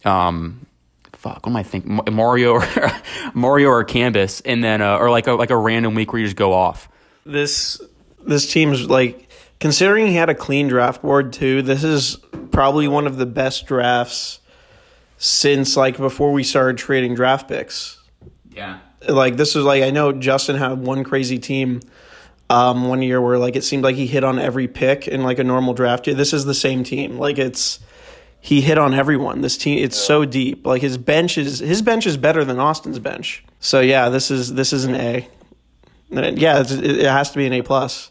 um 0.05 0.65
fuck 1.13 1.45
what 1.45 1.51
am 1.51 1.57
I 1.57 1.63
thinking 1.63 1.99
Mario 2.11 2.53
or 2.53 2.67
Mario 3.33 3.69
or 3.69 3.83
Canvas, 3.83 4.41
and 4.41 4.63
then 4.63 4.81
uh, 4.81 4.97
or 4.97 5.11
like 5.11 5.27
a 5.27 5.33
like 5.33 5.51
a 5.51 5.57
random 5.57 5.93
week 5.93 6.11
where 6.11 6.19
you 6.19 6.25
just 6.25 6.37
go 6.37 6.53
off. 6.53 6.89
this 7.25 7.79
this 8.25 8.51
team's 8.51 8.89
like 8.89 9.29
considering 9.59 10.07
he 10.07 10.15
had 10.15 10.29
a 10.29 10.35
clean 10.35 10.67
draft 10.67 11.01
board 11.01 11.31
too. 11.33 11.61
This 11.61 11.83
is 11.83 12.17
probably 12.51 12.87
one 12.87 13.05
of 13.05 13.17
the 13.17 13.25
best 13.25 13.67
drafts 13.67 14.39
since 15.19 15.77
like 15.77 15.97
before 15.97 16.31
we 16.31 16.43
started 16.43 16.77
trading 16.77 17.13
draft 17.13 17.47
picks. 17.47 17.97
Yeah. 18.51 18.79
like 19.07 19.37
this 19.37 19.53
was 19.53 19.63
like 19.65 19.83
I 19.83 19.91
know 19.91 20.11
Justin 20.11 20.55
had 20.55 20.79
one 20.79 21.03
crazy 21.03 21.37
team 21.37 21.81
um 22.49 22.87
one 22.89 23.01
year 23.03 23.21
where 23.21 23.37
like 23.37 23.55
it 23.55 23.63
seemed 23.63 23.83
like 23.83 23.95
he 23.95 24.07
hit 24.07 24.23
on 24.23 24.39
every 24.39 24.67
pick 24.67 25.07
in 25.07 25.21
like 25.23 25.37
a 25.37 25.43
normal 25.43 25.73
draft 25.75 26.07
year. 26.07 26.15
This 26.15 26.33
is 26.33 26.45
the 26.45 26.53
same 26.55 26.83
team. 26.83 27.17
Like 27.19 27.37
it's 27.37 27.79
he 28.41 28.61
hit 28.61 28.77
on 28.77 28.93
everyone. 28.93 29.41
This 29.41 29.57
team 29.57 29.77
it's 29.83 29.97
so 29.97 30.25
deep. 30.25 30.65
Like 30.65 30.81
his 30.81 30.97
bench 30.97 31.37
is 31.37 31.59
his 31.59 31.81
bench 31.81 32.07
is 32.07 32.17
better 32.17 32.43
than 32.43 32.57
Austin's 32.59 32.97
bench. 32.99 33.43
So 33.59 33.81
yeah, 33.81 34.09
this 34.09 34.31
is 34.31 34.53
this 34.53 34.73
is 34.73 34.85
an 34.85 34.95
A. 34.95 35.27
And 36.11 36.39
Yeah, 36.39 36.61
it's, 36.61 36.71
it 36.71 37.05
has 37.05 37.29
to 37.31 37.37
be 37.37 37.45
an 37.45 37.53
A 37.53 37.61
plus. 37.61 38.09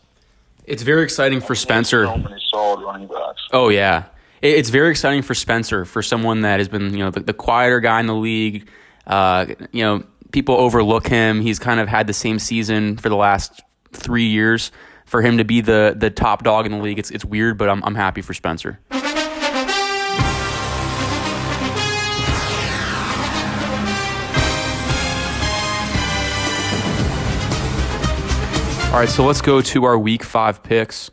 It's 0.66 0.82
very 0.82 1.02
exciting 1.02 1.40
for 1.40 1.54
Spencer. 1.54 2.04
So 2.04 2.16
many 2.18 2.40
solid 2.50 2.84
running 2.84 3.08
backs. 3.08 3.42
Oh 3.52 3.70
yeah, 3.70 3.98
It- 3.98 4.04
it's 4.40 4.70
very 4.70 4.90
exciting 4.90 5.22
for 5.22 5.34
Spencer, 5.34 5.84
for 5.84 6.02
someone 6.02 6.42
that 6.42 6.60
has 6.60 6.68
been 6.68 6.92
you 6.92 7.00
know 7.00 7.10
the, 7.10 7.20
the 7.20 7.34
quieter 7.34 7.80
guy 7.80 8.00
in 8.00 8.06
the 8.06 8.14
league. 8.14 8.68
Uh, 9.06 9.46
you 9.72 9.82
know, 9.82 10.04
people 10.32 10.54
overlook 10.56 11.06
him. 11.06 11.40
He's 11.40 11.58
kind 11.58 11.80
of 11.80 11.88
had 11.88 12.06
the 12.06 12.12
same 12.12 12.38
season 12.38 12.96
for 12.96 13.08
the 13.08 13.16
last 13.16 13.62
three 13.92 14.26
years. 14.26 14.70
For 15.06 15.22
him 15.22 15.38
to 15.38 15.44
be 15.44 15.60
the 15.62 15.94
the 15.96 16.10
top 16.10 16.44
dog 16.44 16.66
in 16.66 16.72
the 16.72 16.78
league, 16.78 16.98
it's 16.98 17.10
it's 17.10 17.24
weird, 17.24 17.56
but 17.56 17.68
I'm 17.68 17.82
I'm 17.82 17.94
happy 17.94 18.20
for 18.20 18.34
Spencer. 18.34 18.78
All 28.88 28.98
right, 29.02 29.08
so 29.08 29.24
let's 29.24 29.40
go 29.42 29.60
to 29.60 29.84
our 29.84 29.98
week 29.98 30.24
five 30.24 30.62
picks. 30.62 31.10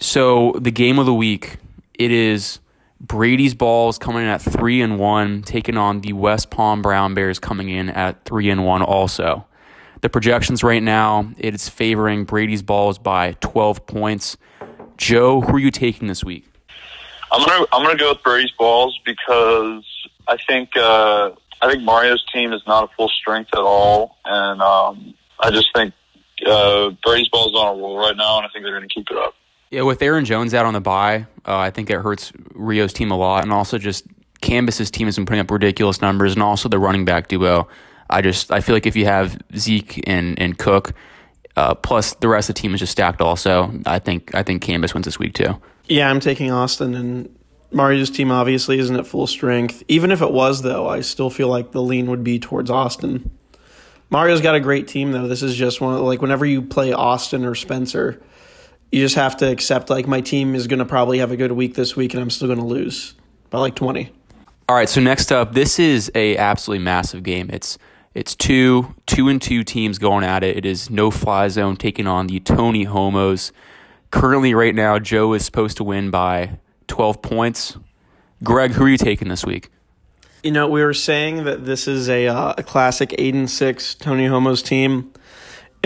So 0.00 0.52
the 0.58 0.70
game 0.70 0.98
of 0.98 1.06
the 1.06 1.14
week, 1.14 1.58
it 1.98 2.10
is 2.10 2.60
Brady's 3.00 3.54
balls 3.54 3.98
coming 3.98 4.22
in 4.22 4.28
at 4.28 4.40
three 4.40 4.80
and 4.80 4.98
one, 4.98 5.42
taking 5.42 5.76
on 5.76 6.00
the 6.00 6.12
West 6.12 6.50
Palm 6.50 6.82
Brown 6.82 7.14
Bears 7.14 7.38
coming 7.38 7.68
in 7.68 7.90
at 7.90 8.24
three 8.24 8.48
and 8.50 8.64
one 8.64 8.82
also. 8.82 9.46
The 10.00 10.08
projections 10.08 10.62
right 10.62 10.82
now, 10.82 11.30
it 11.38 11.54
is 11.54 11.68
favoring 11.68 12.24
Brady's 12.24 12.62
balls 12.62 12.98
by 12.98 13.32
twelve 13.40 13.86
points. 13.86 14.36
Joe, 14.96 15.40
who 15.40 15.56
are 15.56 15.58
you 15.58 15.70
taking 15.70 16.08
this 16.08 16.24
week? 16.24 16.46
I'm 17.32 17.44
gonna 17.46 17.66
I'm 17.72 17.82
gonna 17.84 17.98
go 17.98 18.12
with 18.12 18.22
Brady's 18.22 18.52
balls 18.52 18.98
because 19.04 19.84
I 20.28 20.36
think 20.46 20.70
uh, 20.76 21.30
I 21.60 21.70
think 21.70 21.82
Mario's 21.82 22.24
team 22.32 22.52
is 22.52 22.62
not 22.66 22.84
at 22.84 22.90
full 22.96 23.08
strength 23.08 23.50
at 23.52 23.60
all, 23.60 24.16
and 24.24 24.62
um, 24.62 25.14
I 25.40 25.50
just 25.50 25.68
think 25.74 25.92
uh, 26.46 26.90
Brady's 27.02 27.28
balls 27.28 27.54
on 27.54 27.76
a 27.76 27.78
roll 27.78 27.98
right 27.98 28.16
now, 28.16 28.38
and 28.38 28.46
I 28.46 28.48
think 28.50 28.64
they're 28.64 28.74
gonna 28.74 28.88
keep 28.88 29.10
it 29.10 29.16
up. 29.16 29.34
Yeah, 29.70 29.82
with 29.82 30.00
Aaron 30.00 30.24
Jones 30.24 30.54
out 30.54 30.64
on 30.64 30.74
the 30.74 30.80
bye, 30.80 31.26
uh, 31.46 31.56
I 31.56 31.70
think 31.70 31.90
it 31.90 32.00
hurts 32.00 32.32
Rio's 32.54 32.92
team 32.92 33.10
a 33.10 33.16
lot, 33.16 33.42
and 33.42 33.52
also 33.52 33.78
just 33.78 34.06
Canvas's 34.40 34.90
team 34.90 35.06
has 35.06 35.16
been 35.16 35.26
putting 35.26 35.40
up 35.40 35.50
ridiculous 35.50 36.00
numbers, 36.00 36.32
and 36.34 36.42
also 36.42 36.68
the 36.68 36.78
running 36.78 37.04
back 37.04 37.28
duo. 37.28 37.68
I 38.08 38.20
just 38.22 38.52
I 38.52 38.60
feel 38.60 38.76
like 38.76 38.86
if 38.86 38.94
you 38.94 39.06
have 39.06 39.38
Zeke 39.56 40.02
and 40.08 40.38
and 40.38 40.56
Cook, 40.56 40.92
uh, 41.56 41.74
plus 41.74 42.14
the 42.14 42.28
rest 42.28 42.48
of 42.48 42.54
the 42.54 42.60
team 42.60 42.74
is 42.74 42.80
just 42.80 42.92
stacked. 42.92 43.20
Also, 43.20 43.72
I 43.86 43.98
think 43.98 44.34
I 44.34 44.42
think 44.42 44.62
Canvas 44.62 44.94
wins 44.94 45.06
this 45.06 45.18
week 45.18 45.34
too. 45.34 45.60
Yeah, 45.86 46.10
I'm 46.10 46.20
taking 46.20 46.50
Austin 46.50 46.94
and 46.94 47.36
Mario's 47.72 48.10
team 48.10 48.30
obviously 48.30 48.78
isn't 48.78 48.96
at 48.96 49.06
full 49.06 49.26
strength. 49.26 49.82
Even 49.88 50.10
if 50.10 50.22
it 50.22 50.32
was 50.32 50.62
though, 50.62 50.88
I 50.88 51.00
still 51.00 51.30
feel 51.30 51.48
like 51.48 51.72
the 51.72 51.82
lean 51.82 52.06
would 52.10 52.22
be 52.22 52.38
towards 52.38 52.70
Austin. 52.70 53.30
Mario's 54.10 54.40
got 54.40 54.54
a 54.54 54.60
great 54.60 54.86
team 54.86 55.12
though. 55.12 55.26
This 55.26 55.42
is 55.42 55.56
just 55.56 55.80
one 55.80 55.94
of 55.94 56.00
like 56.00 56.22
whenever 56.22 56.46
you 56.46 56.62
play 56.62 56.92
Austin 56.92 57.44
or 57.44 57.54
Spencer, 57.54 58.22
you 58.96 59.02
just 59.02 59.16
have 59.16 59.36
to 59.36 59.50
accept 59.50 59.90
like 59.90 60.06
my 60.06 60.22
team 60.22 60.54
is 60.54 60.66
going 60.66 60.78
to 60.78 60.86
probably 60.86 61.18
have 61.18 61.30
a 61.30 61.36
good 61.36 61.52
week 61.52 61.74
this 61.74 61.94
week, 61.94 62.14
and 62.14 62.22
I'm 62.22 62.30
still 62.30 62.48
going 62.48 62.58
to 62.58 62.64
lose 62.64 63.12
by 63.50 63.58
like 63.58 63.74
twenty. 63.74 64.10
All 64.70 64.74
right, 64.74 64.88
so 64.88 65.02
next 65.02 65.30
up, 65.30 65.52
this 65.52 65.78
is 65.78 66.10
a 66.14 66.34
absolutely 66.38 66.82
massive 66.82 67.22
game. 67.22 67.50
It's 67.52 67.76
it's 68.14 68.34
two 68.34 68.94
two 69.04 69.28
and 69.28 69.40
two 69.40 69.64
teams 69.64 69.98
going 69.98 70.24
at 70.24 70.42
it. 70.42 70.56
It 70.56 70.64
is 70.64 70.88
no 70.88 71.10
fly 71.10 71.48
zone 71.48 71.76
taking 71.76 72.06
on 72.06 72.28
the 72.28 72.40
Tony 72.40 72.84
Homos. 72.84 73.52
Currently, 74.10 74.54
right 74.54 74.74
now, 74.74 74.98
Joe 74.98 75.34
is 75.34 75.44
supposed 75.44 75.76
to 75.76 75.84
win 75.84 76.10
by 76.10 76.58
twelve 76.88 77.20
points. 77.20 77.76
Greg, 78.42 78.70
who 78.70 78.84
are 78.84 78.88
you 78.88 78.96
taking 78.96 79.28
this 79.28 79.44
week? 79.44 79.68
You 80.42 80.52
know, 80.52 80.68
we 80.68 80.82
were 80.82 80.94
saying 80.94 81.44
that 81.44 81.66
this 81.66 81.86
is 81.86 82.08
a 82.08 82.28
uh, 82.28 82.54
a 82.56 82.62
classic 82.62 83.14
eight 83.18 83.34
and 83.34 83.50
six 83.50 83.94
Tony 83.94 84.24
Homos 84.24 84.62
team, 84.62 85.12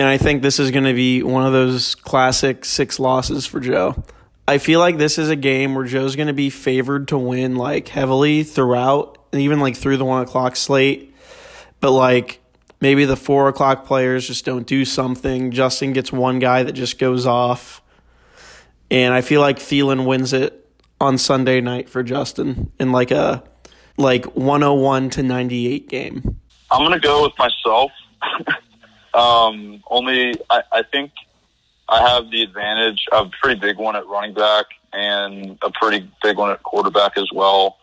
and 0.01 0.09
I 0.09 0.17
think 0.17 0.41
this 0.41 0.57
is 0.57 0.71
going 0.71 0.85
to 0.85 0.95
be 0.95 1.21
one 1.21 1.45
of 1.45 1.53
those 1.53 1.93
classic 1.93 2.65
six 2.65 2.99
losses 2.99 3.45
for 3.45 3.59
Joe. 3.59 4.03
I 4.47 4.57
feel 4.57 4.79
like 4.79 4.97
this 4.97 5.19
is 5.19 5.29
a 5.29 5.35
game 5.35 5.75
where 5.75 5.85
Joe's 5.85 6.15
going 6.15 6.25
to 6.25 6.33
be 6.33 6.49
favored 6.49 7.09
to 7.09 7.19
win 7.19 7.55
like 7.55 7.87
heavily 7.87 8.41
throughout, 8.41 9.19
even 9.31 9.59
like 9.59 9.77
through 9.77 9.97
the 9.97 10.05
one 10.05 10.23
o'clock 10.23 10.55
slate. 10.55 11.13
But 11.81 11.91
like 11.91 12.41
maybe 12.79 13.05
the 13.05 13.15
four 13.15 13.47
o'clock 13.47 13.85
players 13.85 14.25
just 14.25 14.43
don't 14.43 14.65
do 14.65 14.85
something. 14.85 15.51
Justin 15.51 15.93
gets 15.93 16.11
one 16.11 16.39
guy 16.39 16.63
that 16.63 16.73
just 16.73 16.97
goes 16.97 17.27
off, 17.27 17.83
and 18.89 19.13
I 19.13 19.21
feel 19.21 19.39
like 19.39 19.59
Thielen 19.59 20.07
wins 20.07 20.33
it 20.33 20.67
on 20.99 21.19
Sunday 21.19 21.61
night 21.61 21.89
for 21.89 22.01
Justin 22.01 22.71
in 22.79 22.91
like 22.91 23.11
a 23.11 23.43
like 23.97 24.25
101 24.35 25.11
to 25.11 25.21
98 25.21 25.89
game. 25.89 26.39
I'm 26.71 26.81
gonna 26.81 26.99
go 26.99 27.21
with 27.21 27.33
myself. 27.37 27.91
um, 29.13 29.83
only 29.89 30.35
I, 30.49 30.63
I 30.71 30.83
think 30.83 31.11
I 31.89 32.07
have 32.09 32.31
the 32.31 32.43
advantage 32.43 33.05
of 33.11 33.27
a 33.27 33.31
pretty 33.41 33.59
big 33.59 33.77
one 33.77 33.95
at 33.95 34.07
running 34.07 34.33
back 34.33 34.65
and 34.93 35.57
a 35.61 35.71
pretty 35.71 36.09
big 36.23 36.37
one 36.37 36.51
at 36.51 36.63
quarterback 36.63 37.17
as 37.17 37.29
well. 37.33 37.77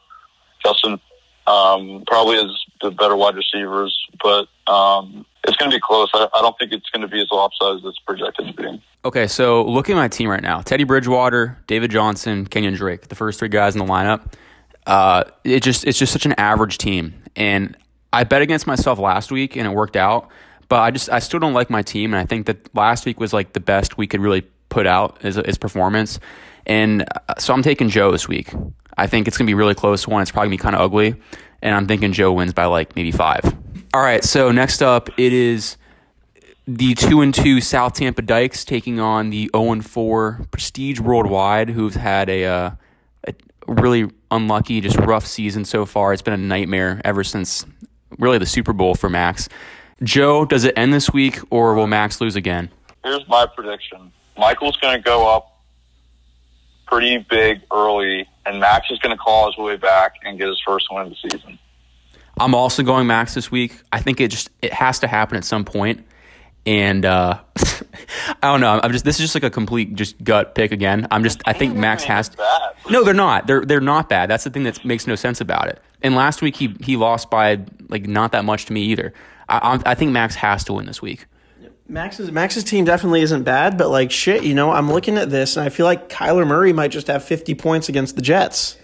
Justin 0.64 1.00
um, 1.46 2.04
probably 2.06 2.36
is 2.36 2.64
the 2.80 2.90
better 2.90 3.16
wide 3.16 3.34
receivers, 3.36 3.96
but 4.22 4.48
um, 4.70 5.24
it's 5.44 5.56
going 5.56 5.70
to 5.70 5.76
be 5.76 5.80
close. 5.80 6.10
I, 6.12 6.28
I 6.34 6.42
don't 6.42 6.56
think 6.58 6.72
it's 6.72 6.88
going 6.90 7.02
to 7.02 7.08
be 7.08 7.20
as 7.20 7.28
lopsided 7.30 7.78
as 7.78 7.84
it's 7.84 7.98
projected 8.00 8.48
to 8.48 8.52
be. 8.54 8.82
Okay, 9.04 9.26
so 9.26 9.64
looking 9.64 9.96
at 9.96 9.98
my 9.98 10.08
team 10.08 10.28
right 10.28 10.42
now, 10.42 10.60
Teddy 10.60 10.84
Bridgewater, 10.84 11.58
David 11.66 11.90
Johnson, 11.90 12.46
Kenyon 12.46 12.74
Drake, 12.74 13.08
the 13.08 13.14
first 13.14 13.38
three 13.38 13.48
guys 13.48 13.74
in 13.74 13.78
the 13.78 13.90
lineup. 13.90 14.32
Uh, 14.86 15.24
it 15.44 15.62
just 15.62 15.86
it's 15.86 15.98
just 15.98 16.12
such 16.12 16.24
an 16.26 16.32
average 16.38 16.78
team, 16.78 17.14
and 17.36 17.76
I 18.12 18.24
bet 18.24 18.42
against 18.42 18.66
myself 18.66 18.98
last 18.98 19.30
week, 19.30 19.56
and 19.56 19.66
it 19.66 19.70
worked 19.70 19.96
out. 19.96 20.30
But 20.68 20.80
I 20.80 20.90
just 20.90 21.10
I 21.10 21.18
still 21.18 21.40
don't 21.40 21.54
like 21.54 21.70
my 21.70 21.82
team, 21.82 22.12
and 22.12 22.20
I 22.20 22.26
think 22.26 22.46
that 22.46 22.74
last 22.74 23.06
week 23.06 23.20
was 23.20 23.32
like 23.32 23.52
the 23.52 23.60
best 23.60 23.96
we 23.96 24.06
could 24.06 24.20
really 24.20 24.42
put 24.68 24.86
out 24.86 25.18
as 25.24 25.58
performance, 25.58 26.20
and 26.66 27.02
uh, 27.02 27.34
so 27.38 27.54
I'm 27.54 27.62
taking 27.62 27.88
Joe 27.88 28.12
this 28.12 28.28
week. 28.28 28.52
I 28.96 29.06
think 29.06 29.28
it's 29.28 29.38
gonna 29.38 29.46
be 29.46 29.54
really 29.54 29.74
close 29.74 30.06
one. 30.06 30.22
It's 30.22 30.30
probably 30.30 30.48
gonna 30.48 30.58
be 30.58 30.62
kind 30.62 30.74
of 30.74 30.82
ugly, 30.82 31.14
and 31.62 31.74
I'm 31.74 31.86
thinking 31.86 32.12
Joe 32.12 32.32
wins 32.32 32.52
by 32.52 32.66
like 32.66 32.94
maybe 32.96 33.12
five. 33.12 33.42
All 33.94 34.02
right, 34.02 34.22
so 34.22 34.52
next 34.52 34.82
up 34.82 35.08
it 35.18 35.32
is 35.32 35.78
the 36.68 36.94
two 36.94 37.22
and 37.22 37.32
two 37.32 37.62
South 37.62 37.94
Tampa 37.94 38.20
Dykes 38.20 38.66
taking 38.66 39.00
on 39.00 39.30
the 39.30 39.48
zero 39.54 39.72
and 39.72 39.84
four 39.84 40.42
Prestige 40.50 41.00
Worldwide, 41.00 41.70
who've 41.70 41.94
had 41.94 42.28
a, 42.28 42.44
uh, 42.44 42.70
a 43.26 43.34
really 43.66 44.10
unlucky, 44.30 44.82
just 44.82 44.96
rough 44.98 45.26
season 45.26 45.64
so 45.64 45.86
far. 45.86 46.12
It's 46.12 46.20
been 46.20 46.34
a 46.34 46.36
nightmare 46.36 47.00
ever 47.06 47.24
since 47.24 47.64
really 48.18 48.36
the 48.36 48.44
Super 48.44 48.74
Bowl 48.74 48.94
for 48.94 49.08
Max. 49.08 49.48
Joe, 50.02 50.44
does 50.44 50.64
it 50.64 50.76
end 50.76 50.94
this 50.94 51.12
week, 51.12 51.40
or 51.50 51.74
will 51.74 51.86
Max 51.86 52.20
lose 52.20 52.36
again? 52.36 52.70
Here's 53.04 53.26
my 53.28 53.46
prediction: 53.46 54.12
Michael's 54.36 54.76
going 54.76 54.96
to 54.96 55.02
go 55.02 55.28
up 55.34 55.58
pretty 56.86 57.18
big 57.28 57.62
early, 57.72 58.28
and 58.46 58.60
Max 58.60 58.90
is 58.90 58.98
going 58.98 59.16
to 59.16 59.22
claw 59.22 59.46
his 59.46 59.56
way 59.58 59.76
back 59.76 60.14
and 60.24 60.38
get 60.38 60.48
his 60.48 60.60
first 60.66 60.86
win 60.90 61.02
of 61.02 61.10
the 61.10 61.30
season. 61.30 61.58
I'm 62.40 62.54
also 62.54 62.82
going 62.82 63.06
Max 63.06 63.34
this 63.34 63.50
week. 63.50 63.80
I 63.92 64.00
think 64.00 64.20
it 64.20 64.28
just 64.28 64.50
it 64.62 64.72
has 64.72 65.00
to 65.00 65.08
happen 65.08 65.36
at 65.36 65.44
some 65.44 65.64
point. 65.64 66.06
And 66.66 67.04
uh, 67.04 67.40
I 67.56 67.72
don't 68.42 68.60
know. 68.60 68.80
I'm 68.82 68.92
just 68.92 69.04
this 69.04 69.16
is 69.16 69.22
just 69.22 69.34
like 69.34 69.42
a 69.42 69.50
complete 69.50 69.94
just 69.94 70.22
gut 70.22 70.54
pick 70.54 70.70
again. 70.70 71.08
I'm 71.10 71.24
just 71.24 71.42
I 71.46 71.52
think 71.52 71.76
Max 71.76 72.04
has. 72.04 72.30
Bad. 72.30 72.72
No, 72.90 73.04
they're 73.04 73.14
not. 73.14 73.46
They're 73.46 73.64
they're 73.64 73.80
not 73.80 74.08
bad. 74.08 74.30
That's 74.30 74.44
the 74.44 74.50
thing 74.50 74.64
that 74.64 74.84
makes 74.84 75.06
no 75.06 75.14
sense 75.14 75.40
about 75.40 75.68
it. 75.68 75.80
And 76.02 76.14
last 76.14 76.42
week 76.42 76.56
he 76.56 76.74
he 76.80 76.96
lost 76.96 77.30
by 77.30 77.60
like 77.88 78.06
not 78.06 78.32
that 78.32 78.44
much 78.44 78.66
to 78.66 78.72
me 78.72 78.82
either. 78.82 79.12
I 79.48 79.58
I'm- 79.58 79.96
think 79.96 80.12
Max 80.12 80.34
has 80.36 80.64
to 80.64 80.72
win 80.74 80.86
this 80.86 81.00
week. 81.02 81.26
Max's 81.90 82.30
Max's 82.30 82.64
team 82.64 82.84
definitely 82.84 83.22
isn't 83.22 83.44
bad, 83.44 83.78
but 83.78 83.88
like 83.88 84.10
shit, 84.10 84.42
you 84.44 84.54
know, 84.54 84.70
I'm 84.70 84.92
looking 84.92 85.16
at 85.16 85.30
this 85.30 85.56
and 85.56 85.64
I 85.64 85.70
feel 85.70 85.86
like 85.86 86.10
Kyler 86.10 86.46
Murray 86.46 86.72
might 86.74 86.90
just 86.90 87.06
have 87.06 87.24
50 87.24 87.54
points 87.54 87.88
against 87.88 88.14
the 88.14 88.20
Jets. 88.22 88.76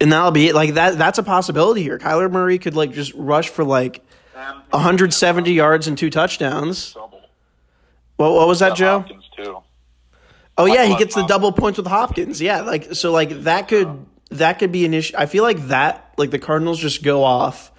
And 0.00 0.10
that'll 0.10 0.32
be 0.32 0.48
it. 0.48 0.54
Like 0.54 0.74
that 0.74 0.98
that's 0.98 1.18
a 1.18 1.22
possibility 1.22 1.84
here. 1.84 1.98
Kyler 1.98 2.28
Murray 2.30 2.58
could 2.58 2.74
like 2.74 2.90
just 2.92 3.12
rush 3.14 3.48
for 3.48 3.62
like 3.62 4.04
170 4.70 5.52
yards 5.52 5.86
and 5.86 5.96
two 5.96 6.10
touchdowns. 6.10 6.96
What, 8.16 8.32
what 8.32 8.48
was 8.48 8.58
that, 8.58 8.74
Joe? 8.76 9.04
Oh 10.58 10.66
yeah, 10.66 10.84
he 10.84 10.96
gets 10.96 11.14
the 11.14 11.22
uh, 11.22 11.26
double 11.26 11.52
points 11.52 11.78
with 11.78 11.86
Hopkins. 11.86 12.40
Yeah, 12.40 12.62
like 12.62 12.94
so 12.94 13.12
like 13.12 13.30
that 13.44 13.68
could 13.68 14.04
that 14.30 14.58
could 14.58 14.72
be 14.72 14.84
an 14.84 14.94
issue. 14.94 15.14
I 15.16 15.26
feel 15.26 15.44
like 15.44 15.68
that 15.68 16.12
like 16.18 16.30
the 16.30 16.38
Cardinals 16.38 16.78
just 16.80 17.02
go 17.02 17.22
off 17.24 17.70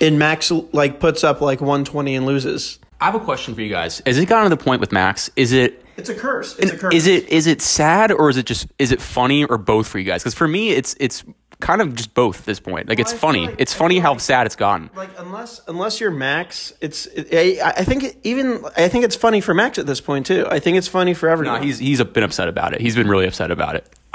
and 0.00 0.18
Max 0.18 0.50
like 0.50 1.00
puts 1.00 1.24
up 1.24 1.40
like 1.40 1.60
120 1.60 2.14
and 2.16 2.26
loses. 2.26 2.78
I 3.00 3.06
have 3.06 3.14
a 3.14 3.20
question 3.20 3.54
for 3.54 3.60
you 3.60 3.70
guys. 3.70 4.00
Has 4.06 4.18
it 4.18 4.26
gotten 4.26 4.50
to 4.50 4.56
the 4.56 4.62
point 4.62 4.80
with 4.80 4.92
Max? 4.92 5.30
Is 5.36 5.52
it 5.52 5.84
It's 5.96 6.08
a 6.08 6.14
curse. 6.14 6.56
It's 6.58 6.72
a 6.72 6.76
curse. 6.78 6.94
is 6.94 7.06
it 7.06 7.28
is 7.28 7.46
it 7.46 7.60
sad 7.62 8.12
or 8.12 8.30
is 8.30 8.36
it 8.36 8.46
just 8.46 8.66
is 8.78 8.92
it 8.92 9.00
funny 9.02 9.44
or 9.44 9.58
both 9.58 9.86
for 9.88 9.98
you 9.98 10.04
guys? 10.04 10.22
Because 10.22 10.34
for 10.34 10.48
me, 10.48 10.70
it's 10.70 10.94
it's 11.00 11.24
kind 11.60 11.80
of 11.80 11.94
just 11.94 12.12
both 12.14 12.40
at 12.40 12.44
this 12.46 12.60
point. 12.60 12.88
Like 12.88 12.98
it's 12.98 13.12
I 13.12 13.16
funny. 13.16 13.46
like- 13.46 13.56
it's 13.58 13.74
I 13.74 13.78
funny 13.78 13.98
how 13.98 14.12
like- 14.12 14.20
sad 14.20 14.46
it's 14.46 14.56
gotten. 14.56 14.90
like 14.96 15.10
unless 15.18 15.60
unless 15.68 16.00
you're 16.00 16.10
Max, 16.10 16.72
it's 16.80 17.08
I, 17.32 17.58
I 17.64 17.84
think 17.84 18.04
it, 18.04 18.16
even 18.22 18.64
I 18.76 18.88
think 18.88 19.04
it's 19.04 19.16
funny 19.16 19.40
for 19.40 19.54
Max 19.54 19.78
at 19.78 19.86
this 19.86 20.00
point 20.00 20.26
too. 20.26 20.46
I 20.50 20.58
think 20.60 20.76
it's 20.78 20.88
funny 20.88 21.14
for 21.14 21.28
everyone. 21.28 21.56
No, 21.60 21.62
he's 21.66 21.78
he's 21.78 22.02
been 22.02 22.22
upset 22.24 22.48
about 22.48 22.74
it. 22.74 22.80
He's 22.80 22.96
been 22.96 23.08
really 23.08 23.26
upset 23.26 23.50
about 23.50 23.76
it. 23.76 23.88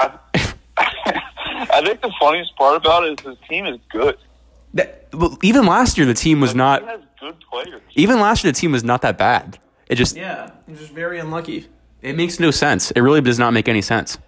I 0.82 1.82
think 1.84 2.00
the 2.02 2.12
funniest 2.20 2.54
part 2.56 2.76
about 2.76 3.04
it 3.04 3.20
is 3.20 3.26
his 3.26 3.36
team 3.48 3.66
is 3.66 3.78
good. 3.90 4.16
That, 4.74 5.08
well, 5.12 5.36
even 5.42 5.66
last 5.66 5.96
year, 5.98 6.06
the 6.06 6.14
team 6.14 6.40
was 6.40 6.52
He 6.52 6.56
not. 6.58 6.84
has 6.84 7.00
good 7.18 7.36
players. 7.50 7.80
Even 7.94 8.20
last 8.20 8.44
year, 8.44 8.52
the 8.52 8.58
team 8.58 8.72
was 8.72 8.84
not 8.84 9.02
that 9.02 9.18
bad. 9.18 9.58
It 9.88 9.96
just 9.96 10.16
yeah, 10.16 10.50
he's 10.68 10.78
just 10.78 10.92
very 10.92 11.18
unlucky. 11.18 11.66
it 12.02 12.16
makes 12.16 12.38
no 12.38 12.50
sense. 12.52 12.90
It 12.92 13.00
really 13.00 13.20
does 13.20 13.38
not 13.38 13.52
make 13.52 13.68
any 13.68 13.82
sense. 13.82 14.18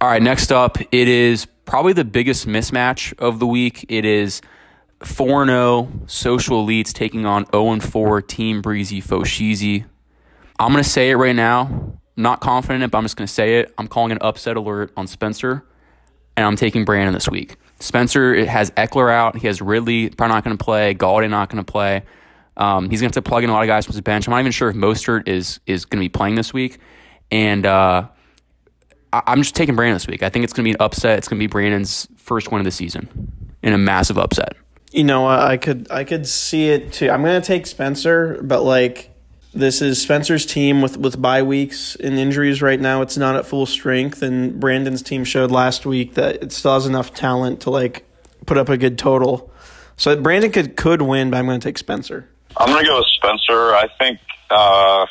All 0.00 0.08
right, 0.08 0.22
next 0.22 0.52
up, 0.52 0.78
it 0.80 1.08
is 1.08 1.46
probably 1.64 1.92
the 1.92 2.04
biggest 2.04 2.46
mismatch 2.46 3.18
of 3.18 3.38
the 3.40 3.46
week. 3.46 3.84
It 3.88 4.04
is 4.04 4.40
4 5.02 5.46
0 5.46 5.88
Social 6.06 6.64
Elites 6.66 6.92
taking 6.92 7.24
on 7.24 7.46
0 7.52 7.80
4 7.80 8.22
Team 8.22 8.60
Breezy 8.62 9.00
Foshizi. 9.00 9.86
I'm 10.60 10.72
going 10.72 10.84
to 10.84 10.88
say 10.88 11.10
it 11.10 11.16
right 11.16 11.34
now. 11.34 11.62
I'm 12.16 12.22
not 12.22 12.40
confident 12.40 12.82
in 12.82 12.90
but 12.90 12.98
I'm 12.98 13.04
just 13.04 13.16
going 13.16 13.26
to 13.26 13.32
say 13.32 13.60
it. 13.60 13.72
I'm 13.78 13.88
calling 13.88 14.12
an 14.12 14.18
upset 14.20 14.56
alert 14.56 14.92
on 14.96 15.06
Spencer, 15.06 15.64
and 16.36 16.44
I'm 16.44 16.56
taking 16.56 16.84
Brandon 16.84 17.14
this 17.14 17.28
week. 17.28 17.56
Spencer 17.80 18.44
has 18.46 18.70
Ekeler 18.72 19.10
out. 19.12 19.36
He 19.36 19.46
has 19.46 19.60
Ridley, 19.62 20.10
probably 20.10 20.34
not 20.34 20.44
going 20.44 20.56
to 20.56 20.64
play. 20.64 20.94
Golladay 20.94 21.30
not 21.30 21.48
going 21.48 21.64
to 21.64 21.70
play. 21.70 22.02
Um, 22.56 22.90
he's 22.90 23.00
going 23.00 23.10
to 23.10 23.16
have 23.16 23.24
to 23.24 23.28
plug 23.28 23.44
in 23.44 23.50
a 23.50 23.52
lot 23.52 23.62
of 23.62 23.68
guys 23.68 23.86
from 23.86 23.92
his 23.92 24.00
bench. 24.00 24.26
I'm 24.26 24.32
not 24.32 24.40
even 24.40 24.50
sure 24.52 24.68
if 24.68 24.76
Mostert 24.76 25.28
is 25.28 25.60
is 25.66 25.84
going 25.84 26.00
to 26.00 26.04
be 26.04 26.08
playing 26.08 26.34
this 26.34 26.52
week. 26.52 26.78
And 27.30 27.64
uh, 27.64 28.08
I- 29.12 29.22
I'm 29.26 29.42
just 29.42 29.54
taking 29.54 29.76
Brandon 29.76 29.94
this 29.94 30.06
week. 30.08 30.22
I 30.22 30.28
think 30.28 30.44
it's 30.44 30.52
going 30.52 30.64
to 30.64 30.68
be 30.68 30.72
an 30.72 30.80
upset. 30.80 31.18
It's 31.18 31.28
going 31.28 31.38
to 31.38 31.42
be 31.42 31.46
Brandon's 31.46 32.08
first 32.16 32.50
win 32.50 32.60
of 32.60 32.64
the 32.64 32.70
season 32.72 33.32
in 33.62 33.72
a 33.72 33.78
massive 33.78 34.18
upset. 34.18 34.54
You 34.90 35.04
know, 35.04 35.26
I 35.28 35.56
could 35.58 35.90
I 35.90 36.04
could 36.04 36.26
see 36.26 36.70
it 36.70 36.94
too. 36.94 37.10
I'm 37.10 37.22
gonna 37.22 37.42
take 37.42 37.66
Spencer, 37.66 38.40
but 38.42 38.62
like 38.62 39.07
this 39.52 39.82
is 39.82 40.00
Spencer's 40.00 40.46
team 40.46 40.82
with 40.82 40.96
with 40.96 41.20
bye 41.20 41.42
weeks 41.42 41.96
and 41.96 42.18
injuries 42.18 42.62
right 42.62 42.80
now. 42.80 43.02
It's 43.02 43.16
not 43.16 43.36
at 43.36 43.46
full 43.46 43.66
strength, 43.66 44.22
and 44.22 44.58
Brandon's 44.58 45.02
team 45.02 45.24
showed 45.24 45.50
last 45.50 45.86
week 45.86 46.14
that 46.14 46.42
it 46.42 46.52
still 46.52 46.74
has 46.74 46.86
enough 46.86 47.14
talent 47.14 47.60
to 47.62 47.70
like 47.70 48.04
put 48.46 48.58
up 48.58 48.68
a 48.68 48.76
good 48.76 48.98
total. 48.98 49.50
So 49.96 50.20
Brandon 50.20 50.52
could 50.52 50.76
could 50.76 51.02
win, 51.02 51.30
but 51.30 51.38
I'm 51.38 51.46
gonna 51.46 51.58
take 51.58 51.78
Spencer. 51.78 52.28
I'm 52.56 52.70
going 52.70 52.84
to 52.84 52.88
go 52.88 52.98
with 52.98 53.06
Spencer. 53.06 53.74
I 53.74 53.88
think 53.98 54.18
uh, 54.50 55.06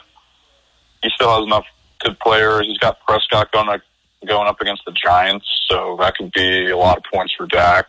he 1.01 1.09
still 1.15 1.33
has 1.33 1.43
enough 1.43 1.65
good 1.99 2.19
players. 2.19 2.65
He's 2.67 2.77
got 2.77 2.99
Prescott 3.07 3.51
going 3.51 3.69
up, 3.69 3.81
going 4.25 4.47
up 4.47 4.59
against 4.59 4.83
the 4.85 4.91
Giants, 4.91 5.47
so 5.69 5.95
that 5.99 6.15
could 6.15 6.31
be 6.31 6.69
a 6.69 6.77
lot 6.77 6.97
of 6.97 7.03
points 7.11 7.33
for 7.37 7.47
Dak. 7.47 7.87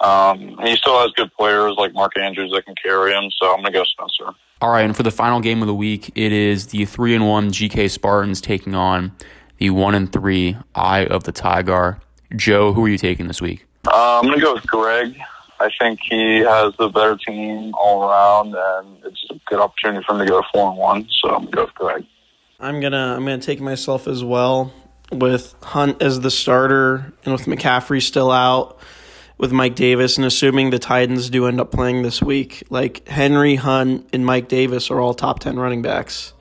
Um, 0.00 0.58
he 0.62 0.76
still 0.76 1.00
has 1.00 1.12
good 1.12 1.32
players 1.34 1.74
like 1.76 1.92
Mark 1.92 2.18
Andrews 2.18 2.52
that 2.52 2.64
can 2.64 2.74
carry 2.82 3.12
him, 3.12 3.30
so 3.30 3.52
I'm 3.52 3.60
going 3.60 3.72
to 3.72 3.78
go 3.78 3.84
Spencer. 3.84 4.36
All 4.62 4.70
right, 4.70 4.84
and 4.84 4.96
for 4.96 5.02
the 5.02 5.10
final 5.10 5.40
game 5.40 5.60
of 5.60 5.66
the 5.66 5.74
week, 5.74 6.12
it 6.14 6.30
is 6.30 6.68
the 6.68 6.84
three 6.84 7.16
and 7.16 7.26
one 7.26 7.50
GK 7.50 7.90
Spartans 7.90 8.40
taking 8.40 8.76
on 8.76 9.10
the 9.58 9.70
one 9.70 9.96
and 9.96 10.10
three 10.10 10.56
Eye 10.72 11.04
of 11.04 11.24
the 11.24 11.32
Tiger. 11.32 11.98
Joe, 12.36 12.72
who 12.72 12.84
are 12.84 12.88
you 12.88 12.96
taking 12.96 13.26
this 13.26 13.42
week? 13.42 13.66
Uh, 13.88 14.20
I'm 14.20 14.26
going 14.26 14.38
to 14.38 14.40
go 14.40 14.54
with 14.54 14.64
Greg. 14.68 15.16
I 15.58 15.68
think 15.80 15.98
he 16.08 16.38
has 16.38 16.74
the 16.78 16.88
better 16.88 17.16
team 17.16 17.74
all 17.74 18.04
around, 18.04 18.54
and 18.56 19.04
it's 19.04 19.26
a 19.30 19.40
good 19.46 19.58
opportunity 19.58 20.04
for 20.06 20.12
him 20.12 20.20
to 20.20 20.26
go 20.26 20.44
four 20.54 20.70
and 20.70 20.78
one. 20.78 21.08
So 21.10 21.30
I'm 21.30 21.40
going 21.40 21.46
to 21.46 21.56
go 21.56 21.64
with 21.64 21.74
Greg. 21.74 22.06
I'm 22.60 22.78
gonna 22.78 23.16
I'm 23.16 23.24
gonna 23.24 23.38
take 23.38 23.60
myself 23.60 24.06
as 24.06 24.22
well 24.22 24.72
with 25.10 25.56
Hunt 25.60 26.00
as 26.00 26.20
the 26.20 26.30
starter 26.30 27.12
and 27.24 27.32
with 27.32 27.46
McCaffrey 27.46 28.00
still 28.00 28.30
out 28.30 28.78
with 29.42 29.50
Mike 29.50 29.74
Davis 29.74 30.18
and 30.18 30.24
assuming 30.24 30.70
the 30.70 30.78
Titans 30.78 31.28
do 31.28 31.46
end 31.46 31.60
up 31.60 31.72
playing 31.72 32.02
this 32.02 32.22
week, 32.22 32.62
like 32.70 33.08
Henry 33.08 33.56
Hunt 33.56 34.08
and 34.12 34.24
Mike 34.24 34.46
Davis 34.46 34.88
are 34.88 35.00
all 35.00 35.14
top 35.14 35.40
ten 35.40 35.58
running 35.58 35.82
backs. 35.82 36.32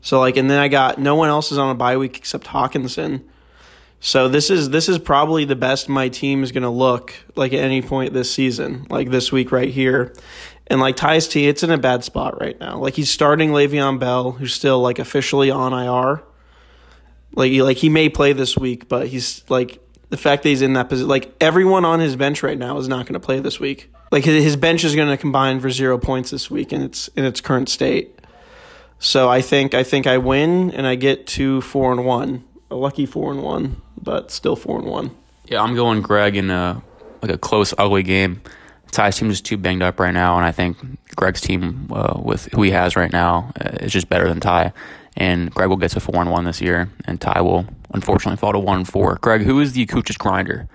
So 0.00 0.20
like 0.20 0.38
and 0.38 0.50
then 0.50 0.58
I 0.58 0.68
got 0.68 0.98
no 0.98 1.16
one 1.16 1.28
else 1.28 1.52
is 1.52 1.58
on 1.58 1.68
a 1.68 1.74
bye 1.74 1.98
week 1.98 2.16
except 2.16 2.46
Hockenson. 2.46 3.24
So 4.00 4.28
this 4.28 4.48
is 4.48 4.70
this 4.70 4.88
is 4.88 4.98
probably 4.98 5.44
the 5.44 5.54
best 5.54 5.90
my 5.90 6.08
team 6.08 6.42
is 6.42 6.50
gonna 6.50 6.70
look 6.70 7.12
like 7.34 7.52
at 7.52 7.60
any 7.60 7.82
point 7.82 8.14
this 8.14 8.32
season, 8.32 8.86
like 8.88 9.10
this 9.10 9.30
week 9.30 9.52
right 9.52 9.68
here. 9.68 10.14
And 10.68 10.80
like 10.80 10.96
Tyus 10.96 11.30
T, 11.30 11.48
it's 11.48 11.62
in 11.62 11.70
a 11.70 11.76
bad 11.76 12.04
spot 12.04 12.40
right 12.40 12.58
now. 12.58 12.78
Like 12.78 12.94
he's 12.94 13.10
starting 13.10 13.50
Le'Veon 13.50 14.00
Bell, 14.00 14.32
who's 14.32 14.54
still 14.54 14.80
like 14.80 14.98
officially 14.98 15.50
on 15.50 15.74
IR. 15.74 16.22
Like 17.34 17.50
he, 17.50 17.62
like 17.62 17.76
he 17.76 17.90
may 17.90 18.08
play 18.08 18.32
this 18.32 18.56
week, 18.56 18.88
but 18.88 19.08
he's 19.08 19.44
like 19.50 19.78
the 20.08 20.16
fact 20.16 20.42
that 20.42 20.48
he's 20.48 20.62
in 20.62 20.74
that 20.74 20.88
position. 20.88 21.08
Like 21.08 21.34
everyone 21.40 21.84
on 21.84 22.00
his 22.00 22.16
bench 22.16 22.42
right 22.42 22.58
now 22.58 22.78
is 22.78 22.88
not 22.88 23.06
going 23.06 23.14
to 23.14 23.20
play 23.20 23.40
this 23.40 23.58
week. 23.58 23.92
Like 24.12 24.24
his, 24.24 24.56
bench 24.56 24.84
is 24.84 24.94
going 24.94 25.08
to 25.08 25.16
combine 25.16 25.60
for 25.60 25.70
zero 25.70 25.98
points 25.98 26.30
this 26.30 26.50
week 26.50 26.72
in 26.72 26.80
its 26.80 27.08
in 27.08 27.24
its 27.24 27.40
current 27.40 27.68
state. 27.68 28.20
So 28.98 29.28
I 29.28 29.42
think 29.42 29.74
I 29.74 29.82
think 29.82 30.06
I 30.06 30.18
win 30.18 30.70
and 30.70 30.86
I 30.86 30.94
get 30.94 31.26
to 31.28 31.60
four 31.60 31.92
and 31.92 32.04
one, 32.04 32.44
a 32.70 32.76
lucky 32.76 33.04
four 33.04 33.32
and 33.32 33.42
one, 33.42 33.82
but 34.00 34.30
still 34.30 34.56
four 34.56 34.78
and 34.78 34.88
one. 34.88 35.10
Yeah, 35.46 35.62
I'm 35.62 35.74
going 35.74 36.02
Greg 36.02 36.36
in 36.36 36.50
a 36.50 36.82
like 37.20 37.32
a 37.32 37.38
close, 37.38 37.74
ugly 37.76 38.02
game. 38.02 38.40
Ty's 38.92 39.18
team 39.18 39.28
is 39.30 39.40
too 39.40 39.56
banged 39.56 39.82
up 39.82 39.98
right 39.98 40.14
now, 40.14 40.36
and 40.36 40.46
I 40.46 40.52
think 40.52 40.78
Greg's 41.16 41.40
team 41.40 41.88
uh, 41.90 42.18
with 42.22 42.46
who 42.52 42.62
he 42.62 42.70
has 42.70 42.96
right 42.96 43.12
now 43.12 43.52
uh, 43.60 43.70
is 43.80 43.92
just 43.92 44.08
better 44.08 44.28
than 44.28 44.40
Ty. 44.40 44.72
And 45.16 45.50
Greg 45.50 45.68
will 45.68 45.76
get 45.76 45.92
to 45.92 46.00
four 46.00 46.20
and 46.20 46.30
one 46.30 46.44
this 46.44 46.60
year, 46.60 46.90
and 47.06 47.20
Ty 47.20 47.40
will 47.40 47.66
unfortunately 47.92 48.36
fall 48.36 48.52
to 48.52 48.58
one 48.58 48.78
and 48.78 48.88
four. 48.88 49.18
Greg, 49.20 49.42
who 49.42 49.60
is 49.60 49.72
the 49.72 49.86
Cooch's 49.86 50.16
grinder? 50.16 50.68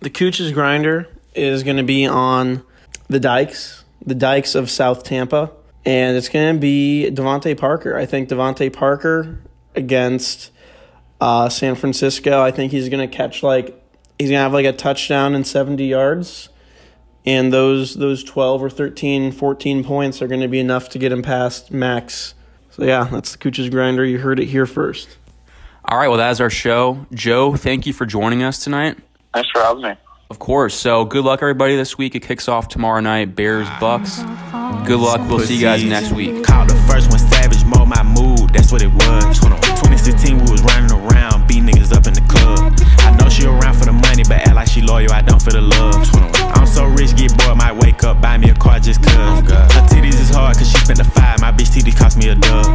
The 0.00 0.10
Cooch's 0.10 0.52
grinder 0.52 1.08
is 1.34 1.62
going 1.62 1.78
to 1.78 1.82
be 1.82 2.06
on 2.06 2.62
the 3.08 3.18
Dykes, 3.18 3.84
the 4.04 4.14
Dykes 4.14 4.54
of 4.54 4.70
South 4.70 5.02
Tampa, 5.02 5.50
and 5.84 6.16
it's 6.16 6.28
going 6.28 6.56
to 6.56 6.60
be 6.60 7.10
DeVante 7.10 7.56
Parker. 7.56 7.96
I 7.96 8.04
think 8.04 8.28
DeVante 8.28 8.70
Parker 8.72 9.40
against 9.74 10.50
uh, 11.20 11.48
San 11.48 11.74
Francisco. 11.74 12.42
I 12.42 12.50
think 12.50 12.72
he's 12.72 12.88
going 12.88 13.08
to 13.08 13.16
catch 13.16 13.42
like 13.42 13.68
he's 14.18 14.28
going 14.28 14.38
to 14.38 14.42
have 14.42 14.52
like 14.52 14.66
a 14.66 14.72
touchdown 14.72 15.34
and 15.34 15.46
70 15.46 15.86
yards 15.86 16.50
and 17.24 17.52
those 17.52 17.94
those 17.96 18.24
12 18.24 18.62
or 18.62 18.70
13 18.70 19.32
14 19.32 19.84
points 19.84 20.22
are 20.22 20.26
going 20.26 20.40
to 20.40 20.48
be 20.48 20.58
enough 20.58 20.88
to 20.88 20.98
get 20.98 21.12
him 21.12 21.22
past 21.22 21.70
max 21.70 22.34
so 22.78 22.84
yeah 22.84 23.04
that's 23.04 23.32
the 23.32 23.38
cooch's 23.38 23.68
grinder. 23.68 24.04
You 24.04 24.18
heard 24.18 24.38
it 24.40 24.46
here 24.46 24.66
first. 24.66 25.16
All 25.84 25.98
right 25.98 26.08
well 26.08 26.18
that 26.18 26.30
is 26.30 26.40
our 26.40 26.50
show. 26.50 27.06
Joe 27.12 27.54
thank 27.56 27.86
you 27.86 27.92
for 27.92 28.06
joining 28.06 28.42
us 28.42 28.62
tonight. 28.62 28.96
Thanks 29.34 29.50
for 29.50 29.60
having 29.62 29.82
me. 29.82 29.94
of 30.30 30.38
course. 30.38 30.74
So 30.74 31.04
good 31.04 31.24
luck 31.24 31.40
everybody 31.42 31.76
this 31.76 31.96
week. 31.98 32.14
It 32.14 32.20
kicks 32.20 32.48
off 32.48 32.68
tomorrow 32.68 33.00
night 33.00 33.34
bears 33.34 33.68
bucks. 33.80 34.18
Good 34.86 35.00
luck. 35.00 35.20
We'll 35.28 35.40
see 35.40 35.56
you 35.56 35.62
guys 35.62 35.84
next 35.84 36.12
week. 36.12 36.44
Called 36.44 36.70
the 36.70 36.74
first 36.88 37.10
one 37.10 37.18
savage, 37.18 37.64
mold 37.64 37.88
my 37.88 38.02
mood, 38.02 38.50
that's 38.54 38.72
what 38.72 38.80
it 38.82 38.92
was. 38.92 39.38
2016, 39.40 40.38
we 40.44 40.50
was 40.50 40.62
running 40.62 40.90
around, 40.92 41.46
beat 41.46 41.62
niggas 41.62 41.92
up 41.92 42.06
in 42.06 42.14
the 42.14 42.24
club. 42.28 42.72
I 43.00 43.14
know 43.16 43.28
she 43.28 43.44
around 43.46 43.74
for 43.76 43.84
the 43.84 43.92
money, 43.92 44.22
but 44.24 44.40
act 44.48 44.54
like 44.54 44.68
she 44.68 44.80
loyal, 44.80 45.12
I 45.12 45.20
don't 45.22 45.42
for 45.42 45.50
the 45.52 45.60
love. 45.60 45.94
So 46.78 46.86
rich, 46.86 47.16
get 47.16 47.36
bored, 47.36 47.58
might 47.58 47.74
wake 47.74 48.04
up, 48.04 48.20
buy 48.20 48.38
me 48.38 48.50
a 48.50 48.54
car 48.54 48.78
just 48.78 49.02
cuz. 49.02 49.10
Her 49.10 49.82
titties 49.90 50.14
is 50.14 50.30
hard, 50.30 50.56
cause 50.56 50.70
she 50.70 50.78
spent 50.78 50.98
the 50.98 51.04
five, 51.04 51.40
my 51.40 51.50
bitch 51.50 51.74
titties 51.74 51.98
cost 51.98 52.16
me 52.16 52.28
a 52.28 52.36
dub. 52.36 52.66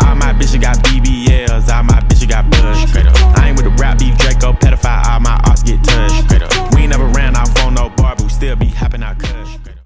All 0.00 0.14
my 0.16 0.32
bitches 0.32 0.58
got 0.58 0.78
BBLs, 0.78 1.68
all 1.68 1.82
my 1.82 2.00
bitches 2.08 2.30
got 2.30 2.48
buzz. 2.50 2.96
I 3.36 3.48
ain't 3.48 3.56
with 3.58 3.66
the 3.66 3.74
rap 3.78 3.98
beef, 3.98 4.16
Draco, 4.16 4.54
pedophile, 4.54 5.04
all 5.04 5.20
my 5.20 5.38
arts 5.44 5.62
get 5.62 5.84
touched. 5.84 6.74
We 6.74 6.84
ain't 6.84 6.92
never 6.92 7.08
ran 7.08 7.36
off 7.36 7.54
on 7.58 7.74
no 7.74 7.90
bar, 7.90 8.16
but 8.16 8.22
we 8.22 8.30
still 8.30 8.56
be 8.56 8.68
hopping 8.68 9.02
out 9.02 9.18
cuz. 9.18 9.71